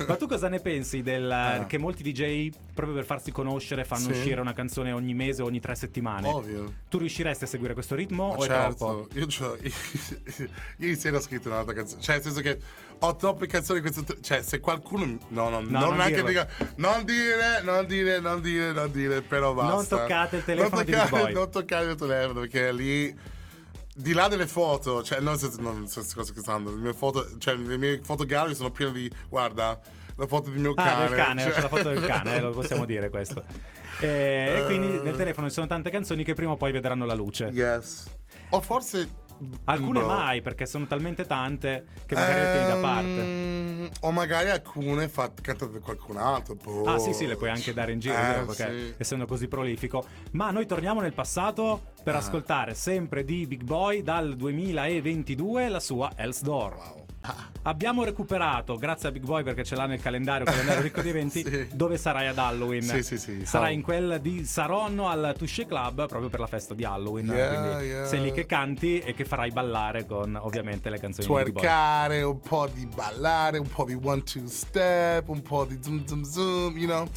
Ma 0.05 0.17
tu 0.17 0.27
cosa 0.27 0.49
ne 0.49 0.59
pensi 0.59 1.01
del 1.01 1.31
Ah. 1.31 1.65
che 1.65 1.77
molti 1.77 2.03
DJ, 2.03 2.49
proprio 2.73 2.95
per 2.95 3.05
farsi 3.05 3.31
conoscere, 3.31 3.85
fanno 3.85 4.07
Sì. 4.07 4.11
uscire 4.11 4.41
una 4.41 4.51
canzone 4.51 4.91
ogni 4.91 5.13
mese 5.13 5.41
o 5.41 5.45
ogni 5.45 5.61
tre 5.61 5.75
settimane? 5.75 6.27
Ovvio. 6.27 6.73
Tu 6.89 6.97
riusciresti 6.97 7.45
a 7.45 7.47
seguire 7.47 7.73
questo 7.73 7.95
ritmo 7.95 8.27
Ma 8.27 8.33
o 8.35 8.43
è 8.43 8.47
troppo? 8.47 9.07
certo, 9.13 9.17
io, 9.17 9.27
c'ho- 9.27 9.57
ieri 10.77 10.95
sera 10.97 11.15
ho 11.17 11.21
scritto 11.21 11.47
un'altra 11.47 11.73
canzone. 11.73 12.01
Cioè, 12.01 12.15
nel 12.15 12.23
senso 12.23 12.41
che 12.41 12.59
ho 12.99 13.15
troppe 13.15 13.47
canzoni. 13.47 13.81
Questo, 13.81 14.03
cioè, 14.21 14.41
se 14.41 14.59
qualcuno. 14.59 15.05
mi- 15.05 15.17
No, 15.29 15.49
no, 15.49 15.59
non 15.61 15.69
non, 15.69 16.05
dica. 16.25 16.47
Non 16.75 17.03
dire, 17.05 17.61
non 17.63 17.85
dire, 17.85 18.19
non 18.19 18.41
dire, 18.41 18.71
non 18.71 18.91
dire, 18.91 19.21
però 19.21 19.53
basta. 19.53 19.73
Non 19.73 19.87
toccate 19.87 20.35
il 20.37 20.43
telefono 20.45 20.83
non 20.85 21.07
Boy. 21.09 21.33
Non 21.33 21.49
toccare 21.51 21.91
il 21.91 21.95
telefono 21.95 22.39
perché 22.41 22.71
lì. 22.73 23.17
Di 23.95 24.13
là 24.13 24.27
delle 24.29 24.47
foto, 24.47 25.03
cioè, 25.03 25.19
non 25.19 25.37
so 25.37 25.51
non 25.59 25.83
cosa 25.87 26.31
che 26.33 26.39
stanno. 26.39 26.69
Le 26.69 26.77
mie 26.77 26.93
foto, 26.93 27.37
cioè, 27.37 27.55
le 27.55 27.77
mie 27.77 27.99
foto 28.01 28.23
gallery 28.25 28.55
sono 28.55 28.71
piene 28.71 28.93
di. 28.93 29.11
Guarda, 29.27 29.77
la 30.15 30.27
foto 30.27 30.49
del 30.49 30.59
mio 30.59 30.71
Ah, 30.75 30.83
cane. 30.83 31.07
del 31.09 31.17
cane, 31.17 31.41
cioè- 31.43 31.51
c'è 31.51 31.61
la 31.61 31.67
foto 31.67 31.89
del 31.89 31.99
cane, 32.07 32.35
eh, 32.35 32.39
lo 32.39 32.51
possiamo 32.51 32.85
dire 32.85 33.09
questo. 33.09 33.43
E, 33.99 34.07
e 34.59 34.63
quindi 34.67 34.87
nel 35.01 35.17
telefono 35.17 35.47
ci 35.47 35.53
sono 35.53 35.67
tante 35.67 35.89
canzoni 35.89 36.23
che 36.23 36.33
prima 36.33 36.51
o 36.53 36.55
poi 36.55 36.71
vedranno 36.71 37.05
la 37.05 37.13
luce. 37.13 37.49
Yes. 37.51 38.05
O 38.51 38.61
forse. 38.61 39.27
Alcune 39.65 39.99
boh. 40.01 40.07
mai, 40.07 40.41
perché 40.41 40.65
sono 40.65 40.85
talmente 40.87 41.25
tante 41.25 41.85
che 42.05 42.15
magari 42.15 42.39
le 42.41 42.51
tieni 42.51 42.67
da 42.67 42.75
parte. 42.77 43.07
Ehm, 43.21 43.89
O 44.01 44.11
magari 44.11 44.49
alcune 44.49 45.07
fatte 45.07 45.41
cantate 45.41 45.71
da 45.71 45.79
qualcun 45.79 46.17
altro. 46.17 46.55
boh. 46.55 46.83
Ah 46.85 46.97
sì 46.99 47.13
sì, 47.13 47.25
le 47.25 47.35
puoi 47.35 47.49
anche 47.49 47.73
dare 47.73 47.91
in 47.91 47.99
giro, 47.99 48.15
Eh, 48.17 48.43
perché 48.45 48.77
sì. 48.87 48.93
essendo 48.97 49.25
così 49.25 49.47
prolifico. 49.47 50.05
Ma 50.31 50.51
noi 50.51 50.65
torniamo 50.65 51.01
nel 51.01 51.13
passato 51.13 51.91
per 52.03 52.15
Ah. 52.15 52.19
ascoltare 52.19 52.73
sempre 52.73 53.23
di 53.23 53.45
Big 53.47 53.63
Boy 53.63 54.01
dal 54.03 54.35
2022 54.35 55.69
la 55.69 55.79
sua 55.79 56.11
Else 56.15 56.43
Door. 56.43 56.73
Wow. 56.75 57.05
Abbiamo 57.63 58.03
recuperato, 58.05 58.77
grazie 58.77 59.09
a 59.09 59.11
Big 59.11 59.23
Boy 59.23 59.43
perché 59.43 59.63
ce 59.63 59.75
l'ha 59.75 59.85
nel 59.85 60.01
calendario, 60.01 60.45
calendario 60.45 60.81
ricco 60.81 61.01
di 61.01 61.09
eventi, 61.09 61.43
Sì. 61.45 61.67
dove 61.73 61.97
sarai 61.97 62.27
ad 62.27 62.37
Halloween. 62.37 62.81
Sì, 62.81 63.03
sì, 63.03 63.17
sì. 63.17 63.45
Sarai 63.45 63.73
Oh. 63.73 63.75
in 63.75 63.81
quel 63.81 64.19
di 64.21 64.45
Saronno 64.45 65.07
al 65.09 65.35
Touché 65.37 65.65
Club 65.65 66.07
proprio 66.07 66.29
per 66.29 66.39
la 66.39 66.47
festa 66.47 66.73
di 66.73 66.85
Halloween. 66.85 67.27
Yeah, 67.27 67.47
Quindi 67.63 67.85
yeah. 67.87 68.05
sei 68.05 68.21
lì 68.21 68.31
che 68.31 68.45
canti 68.45 68.99
e 68.99 69.13
che 69.13 69.25
farai 69.25 69.51
ballare 69.51 70.05
con 70.05 70.35
ovviamente 70.41 70.89
le 70.89 70.99
canzoni 70.99 71.27
di 71.27 71.51
Big 71.51 71.53
Boy. 71.53 72.21
Un 72.21 72.39
po' 72.39 72.67
di 72.73 72.85
ballare, 72.87 73.57
un 73.57 73.67
po' 73.67 73.83
di 73.85 73.99
one 74.01 74.23
two 74.23 74.47
step, 74.47 75.27
un 75.27 75.41
po' 75.41 75.65
di 75.65 75.77
zoom 75.81 76.05
zoom 76.07 76.23
zoom, 76.23 76.77
you 76.77 76.87
know. 76.87 77.07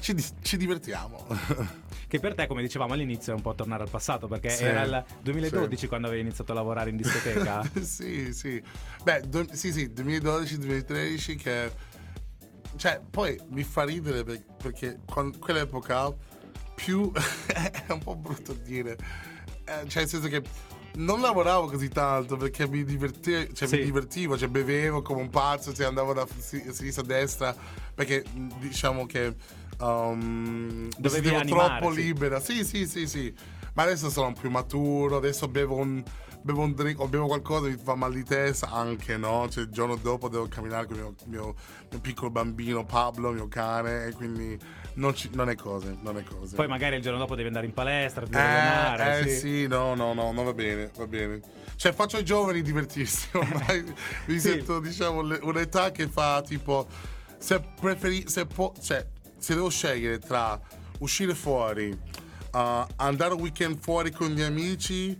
Ci, 0.00 0.16
ci 0.42 0.56
divertiamo. 0.56 1.26
Che 2.10 2.18
per 2.18 2.34
te, 2.34 2.48
come 2.48 2.60
dicevamo 2.60 2.94
all'inizio, 2.94 3.32
è 3.32 3.36
un 3.36 3.40
po' 3.42 3.54
tornare 3.54 3.84
al 3.84 3.88
passato, 3.88 4.26
perché 4.26 4.50
Sì, 4.50 4.64
era 4.64 4.82
il 4.82 5.04
2012 5.22 5.76
sì. 5.82 5.86
quando 5.86 6.08
avevi 6.08 6.22
iniziato 6.22 6.50
a 6.50 6.56
lavorare 6.56 6.90
in 6.90 6.96
discoteca. 6.96 7.62
sì, 7.80 8.32
sì. 8.34 8.60
Beh, 9.04 9.20
do- 9.28 9.46
sì, 9.52 9.72
sì, 9.72 9.92
2012-2013 9.94 11.36
che... 11.36 11.70
Cioè, 12.74 13.00
poi 13.08 13.40
mi 13.50 13.62
fa 13.62 13.84
ridere 13.84 14.24
per- 14.24 14.42
perché 14.60 14.98
con 15.06 15.38
quell'epoca 15.38 16.12
più... 16.74 17.12
è 17.46 17.92
un 17.92 18.00
po' 18.00 18.16
brutto 18.16 18.54
dire. 18.54 18.96
Eh, 19.64 19.86
cioè, 19.88 20.02
nel 20.02 20.08
senso 20.08 20.26
che 20.26 20.42
non 20.94 21.20
lavoravo 21.20 21.66
così 21.66 21.88
tanto 21.88 22.36
perché 22.36 22.66
mi, 22.68 22.84
diverti- 22.84 23.50
cioè, 23.54 23.68
Sì. 23.68 23.76
mi 23.78 23.84
divertivo, 23.84 24.36
cioè 24.36 24.48
bevevo 24.48 25.02
come 25.02 25.20
un 25.20 25.30
pazzo, 25.30 25.72
cioè, 25.72 25.86
andavo 25.86 26.12
da 26.12 26.26
si- 26.38 26.72
sinistra 26.72 27.02
a 27.02 27.06
destra 27.06 27.54
perché 27.94 28.24
diciamo 28.58 29.06
che 29.06 29.34
um, 29.80 30.18
mi 30.18 30.88
Dovevi 30.98 31.28
animare, 31.34 31.78
troppo 31.78 31.94
sì. 31.94 32.02
libera. 32.02 32.40
Sì, 32.40 32.64
sì, 32.64 32.86
sì, 32.86 33.06
sì. 33.06 33.34
Ma 33.74 33.82
adesso 33.84 34.10
sono 34.10 34.32
più 34.32 34.50
maturo, 34.50 35.16
adesso 35.16 35.46
bevo 35.48 35.76
un, 35.76 36.02
bevo 36.42 36.62
un 36.62 36.72
drink 36.72 36.98
o 37.00 37.06
bevo 37.08 37.26
qualcosa 37.26 37.68
mi 37.68 37.76
fa 37.82 37.94
mal 37.94 38.12
di 38.12 38.24
testa 38.24 38.70
anche, 38.70 39.16
no? 39.16 39.48
Cioè 39.48 39.64
il 39.64 39.70
giorno 39.70 39.94
dopo 39.96 40.28
devo 40.28 40.48
camminare 40.48 40.86
con 40.86 40.96
il 40.96 41.02
mio, 41.02 41.14
mio- 41.26 41.54
mio 41.90 42.00
piccolo 42.00 42.30
bambino 42.30 42.84
Pablo, 42.84 43.30
mio 43.30 43.46
cane, 43.48 44.06
e 44.06 44.12
quindi 44.12 44.58
non, 44.94 45.14
ci- 45.14 45.30
non 45.32 45.48
è 45.48 45.54
cose, 45.54 45.96
non 46.02 46.16
è 46.18 46.22
cose. 46.24 46.56
Poi 46.56 46.66
magari 46.68 46.96
il 46.96 47.02
giorno 47.02 47.18
dopo 47.18 47.34
devi 47.34 47.46
andare 47.48 47.66
in 47.66 47.72
palestra, 47.72 48.24
devi 48.24 48.36
Eh, 48.36 48.40
allenare. 48.40 49.18
eh 49.20 49.28
sì. 49.28 49.38
sì, 49.38 49.66
no, 49.66 49.94
no, 49.94 50.12
no, 50.12 50.32
non 50.32 50.44
va 50.44 50.52
bene, 50.52 50.90
va 50.96 51.06
bene. 51.06 51.40
Cioè, 51.76 51.92
faccio 51.92 52.18
i 52.18 52.24
giovani 52.24 52.62
divertirsi. 52.62 53.28
Ormai 53.32 53.82
mi 54.26 54.34
Sì. 54.38 54.48
sento, 54.50 54.80
diciamo, 54.80 55.20
un'età 55.20 55.90
che 55.92 56.08
fa 56.08 56.42
tipo. 56.42 56.86
Se 57.38 57.60
preferi. 57.80 58.28
Se, 58.28 58.44
po- 58.46 58.74
cioè, 58.80 59.06
se 59.38 59.54
devo 59.54 59.70
scegliere 59.70 60.18
tra 60.18 60.60
uscire 60.98 61.34
fuori, 61.34 61.88
uh, 61.88 62.58
andare 62.96 63.32
un 63.32 63.40
weekend 63.40 63.78
fuori 63.80 64.10
con 64.10 64.28
gli 64.28 64.42
amici. 64.42 65.18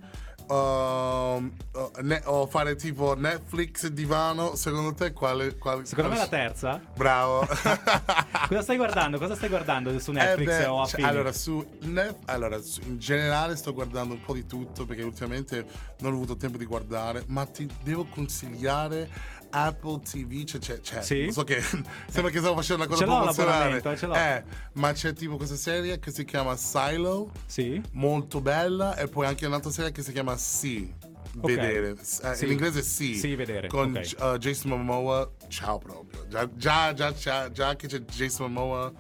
Um, 0.54 1.50
uh, 1.72 1.90
ne- 2.02 2.22
o 2.26 2.46
fare 2.46 2.74
tipo 2.76 3.14
Netflix 3.14 3.86
divano, 3.88 4.54
secondo 4.56 4.92
te 4.94 5.12
quale? 5.12 5.56
quale 5.56 5.84
Secondo 5.86 6.10
me 6.10 6.16
quale- 6.16 6.30
la 6.30 6.36
terza. 6.44 6.80
Bravo. 6.96 7.46
Cosa 8.48 8.62
stai 8.62 8.76
guardando? 8.76 9.18
Cosa 9.18 9.34
stai 9.36 9.48
guardando 9.48 9.96
su 9.98 10.10
Eh 10.10 10.14
Netflix 10.14 10.46
beh, 10.58 10.66
o 10.66 10.82
a 10.82 10.86
cioè, 10.86 11.02
allora, 11.02 11.32
su 11.32 11.64
Net- 11.82 12.16
allora, 12.26 12.60
su- 12.60 12.80
in 12.82 12.98
generale 12.98 13.56
sto 13.56 13.72
guardando 13.72 14.14
un 14.14 14.20
po' 14.22 14.34
di 14.34 14.46
tutto 14.46 14.84
perché 14.86 15.02
ultimamente 15.02 15.64
non 16.00 16.12
ho 16.12 16.16
avuto 16.16 16.36
tempo 16.36 16.58
di 16.58 16.64
guardare, 16.64 17.22
ma 17.28 17.44
ti 17.46 17.68
devo 17.82 18.04
consigliare 18.06 19.08
Apple 19.50 20.00
TV, 20.00 20.44
cioè, 20.44 20.60
cioè, 20.60 20.80
cioè, 20.80 21.02
Sì? 21.02 21.22
non 21.24 21.32
so 21.32 21.44
che 21.44 21.60
sembra 22.08 22.30
che 22.30 22.38
stavo 22.38 22.54
facendo 22.56 22.82
una 22.84 22.86
cosa 22.92 23.04
promozionale. 23.04 23.96
ce 23.96 24.06
l'ho. 24.06 24.14
Eh, 24.14 24.44
ma 24.74 24.92
c'è 24.92 25.12
tipo 25.12 25.36
questa 25.36 25.56
serie 25.56 25.98
che 25.98 26.10
si 26.10 26.24
chiama 26.24 26.56
Silo, 26.56 27.30
Sì? 27.46 27.80
molto 27.92 28.40
bella, 28.40 28.96
e 28.96 29.08
poi 29.08 29.26
anche 29.26 29.46
un'altra 29.46 29.70
serie 29.70 29.92
che 29.92 30.02
si 30.02 30.12
chiama 30.12 30.36
Sì. 30.36 30.92
Vedere, 31.32 31.90
Eh, 31.90 32.34
Sì. 32.34 32.44
in 32.44 32.50
inglese 32.50 32.82
sì. 32.82 33.14
Sì, 33.16 33.36
vedere, 33.36 33.68
Con 33.68 33.94
ok. 33.96 34.16
uh, 34.34 34.36
Jason 34.38 34.70
Momoa, 34.70 35.30
ciao 35.48 35.78
proprio. 35.78 36.26
Già, 36.28 36.48
già, 36.56 36.92
già, 36.92 37.12
già, 37.12 37.50
già 37.52 37.76
che 37.76 37.86
c'è 37.86 37.98
Jason 38.00 38.52
Momoa, 38.52 38.92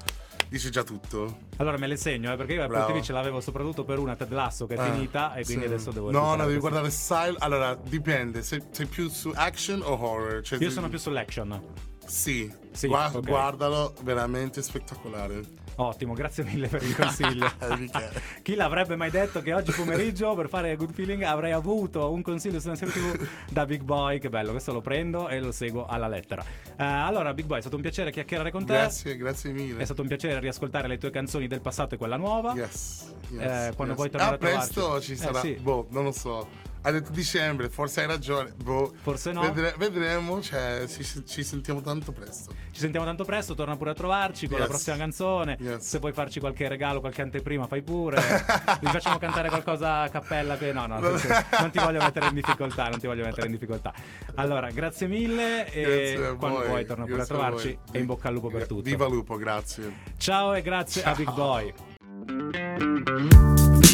dice 0.50 0.68
già 0.68 0.82
tutto. 0.82 1.38
Allora 1.58 1.78
me 1.78 1.86
le 1.86 1.96
segno, 1.96 2.32
eh, 2.32 2.36
perché 2.36 2.54
io 2.54 2.64
Apple. 2.64 2.84
TV 2.86 3.00
ce 3.00 3.12
l'avevo 3.12 3.40
soprattutto 3.40 3.84
per 3.84 3.98
una 3.98 4.16
Ted 4.16 4.32
Lasso 4.32 4.66
che 4.66 4.74
è 4.74 4.78
Ah, 4.78 4.92
finita 4.92 5.34
e 5.34 5.44
quindi 5.44 5.66
sì. 5.66 5.72
adesso 5.72 5.90
devo 5.92 6.10
No, 6.10 6.34
no, 6.34 6.44
devi 6.46 6.58
guardare 6.58 6.90
Style. 6.90 7.36
Allora, 7.38 7.74
dipende. 7.76 8.42
Sei, 8.42 8.60
sei 8.70 8.86
più 8.86 9.08
su 9.08 9.30
action 9.34 9.80
o 9.82 9.92
horror? 9.98 10.42
Cioè, 10.42 10.58
Io 10.60 10.70
sono 10.70 10.88
più 10.88 10.98
sull'action. 10.98 11.62
Sì, 12.04 12.52
Sì, 12.72 12.88
Gua- 12.88 13.10
ok. 13.14 13.20
guardalo, 13.26 13.94
veramente 14.02 14.62
spettacolare. 14.62 15.40
Ottimo, 15.80 16.12
grazie 16.12 16.44
mille 16.44 16.68
per 16.68 16.82
il 16.82 16.94
consiglio. 16.94 17.50
Chi 18.42 18.54
l'avrebbe 18.54 18.96
mai 18.96 19.10
detto 19.10 19.40
che 19.40 19.54
oggi 19.54 19.72
pomeriggio 19.72 20.34
per 20.34 20.48
fare 20.50 20.76
Good 20.76 20.92
Feeling 20.92 21.22
avrei 21.22 21.52
avuto 21.52 22.12
un 22.12 22.20
consiglio 22.20 22.60
su 22.60 22.66
una 22.66 22.76
serie 22.76 22.92
TV 22.92 23.26
da 23.50 23.64
Big 23.64 23.80
Boy? 23.80 24.18
Che 24.18 24.28
bello, 24.28 24.50
questo 24.50 24.72
lo 24.74 24.82
prendo 24.82 25.28
e 25.28 25.40
lo 25.40 25.52
seguo 25.52 25.86
alla 25.86 26.06
lettera. 26.06 26.42
Eh, 26.76 26.84
allora, 26.84 27.32
Big 27.32 27.46
Boy, 27.46 27.58
è 27.58 27.60
stato 27.62 27.76
un 27.76 27.82
piacere 27.82 28.10
chiacchierare 28.10 28.50
con 28.50 28.66
te. 28.66 28.74
Grazie, 28.74 29.16
grazie 29.16 29.52
mille. 29.52 29.80
È 29.80 29.84
stato 29.86 30.02
un 30.02 30.08
piacere 30.08 30.38
riascoltare 30.38 30.86
le 30.86 30.98
tue 30.98 31.10
canzoni 31.10 31.46
del 31.46 31.62
passato 31.62 31.94
e 31.94 31.98
quella 31.98 32.16
nuova. 32.18 32.52
Yes, 32.52 33.14
yes, 33.30 33.40
Eh, 33.40 33.72
quando 33.74 33.94
yes. 33.94 33.96
vuoi 33.96 34.10
tornare 34.10 34.32
ah, 34.32 34.34
a 34.34 34.38
trovarci. 34.38 34.72
presto 34.74 35.00
ci 35.00 35.12
Eh, 35.12 35.16
sarà. 35.16 35.40
sì. 35.40 35.52
Boh, 35.54 35.86
non 35.90 36.04
lo 36.04 36.12
so. 36.12 36.46
Ha 36.82 36.90
detto 36.90 37.10
dicembre, 37.12 37.68
forse 37.68 38.00
hai 38.00 38.06
ragione. 38.06 38.52
Boh. 38.62 38.92
Forse 39.02 39.32
no. 39.32 39.42
Vedre- 39.42 39.74
vedremo, 39.76 40.40
cioè, 40.40 40.84
ci, 40.88 41.04
ci 41.26 41.42
sentiamo 41.44 41.82
tanto 41.82 42.10
presto. 42.10 42.54
Ci 42.72 42.80
sentiamo 42.80 43.04
tanto 43.04 43.24
presto, 43.24 43.54
torna 43.54 43.76
pure 43.76 43.90
a 43.90 43.94
trovarci 43.94 44.46
con 44.48 44.56
la 44.58 44.64
Yes. 44.64 44.72
prossima 44.72 44.96
canzone. 44.96 45.56
Yes. 45.60 45.86
Se 45.86 45.98
vuoi 45.98 46.12
farci 46.12 46.40
qualche 46.40 46.68
regalo, 46.68 47.00
qualche 47.00 47.20
anteprima, 47.20 47.66
fai 47.66 47.82
pure. 47.82 48.16
Vi 48.80 48.86
facciamo 48.86 49.18
cantare 49.18 49.48
qualcosa 49.50 50.00
a 50.02 50.08
cappella. 50.08 50.56
che- 50.56 50.72
No, 50.72 50.86
no, 50.86 51.00
non 51.00 51.70
ti 51.70 51.78
voglio 51.78 51.98
mettere 52.00 52.28
in 52.28 52.34
difficoltà. 52.34 52.88
Non 52.88 52.98
ti 52.98 53.06
voglio 53.06 53.24
mettere 53.24 53.46
in 53.46 53.52
difficoltà. 53.52 53.92
Allora, 54.36 54.70
grazie 54.70 55.06
mille. 55.06 55.70
E 55.72 55.82
Grazie 55.82 56.26
a 56.28 56.34
quando 56.34 56.64
vuoi, 56.64 56.86
torna 56.86 57.04
pure 57.04 57.20
a 57.20 57.22
a 57.24 57.26
trovarci. 57.26 57.78
voi. 57.86 57.94
E 57.94 57.98
in 57.98 58.06
bocca 58.06 58.28
al 58.28 58.34
lupo 58.34 58.48
per 58.48 58.66
tutto. 58.66 58.82
Viva 58.82 59.06
lupo, 59.06 59.36
grazie. 59.36 59.92
Ciao 60.16 60.54
e 60.54 60.62
grazie 60.62 61.02
a 61.02 61.12
Big 61.14 61.26
Ciao. 61.26 61.34
Boy. 61.34 61.74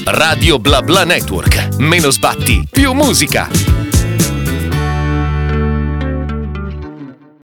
Radio 0.09 0.61
Bla 0.61 0.83
Bla 0.83 1.03
Network. 1.05 1.79
Meno 1.79 2.11
sbatti, 2.11 2.65
più 2.71 2.93
musica. 2.93 3.49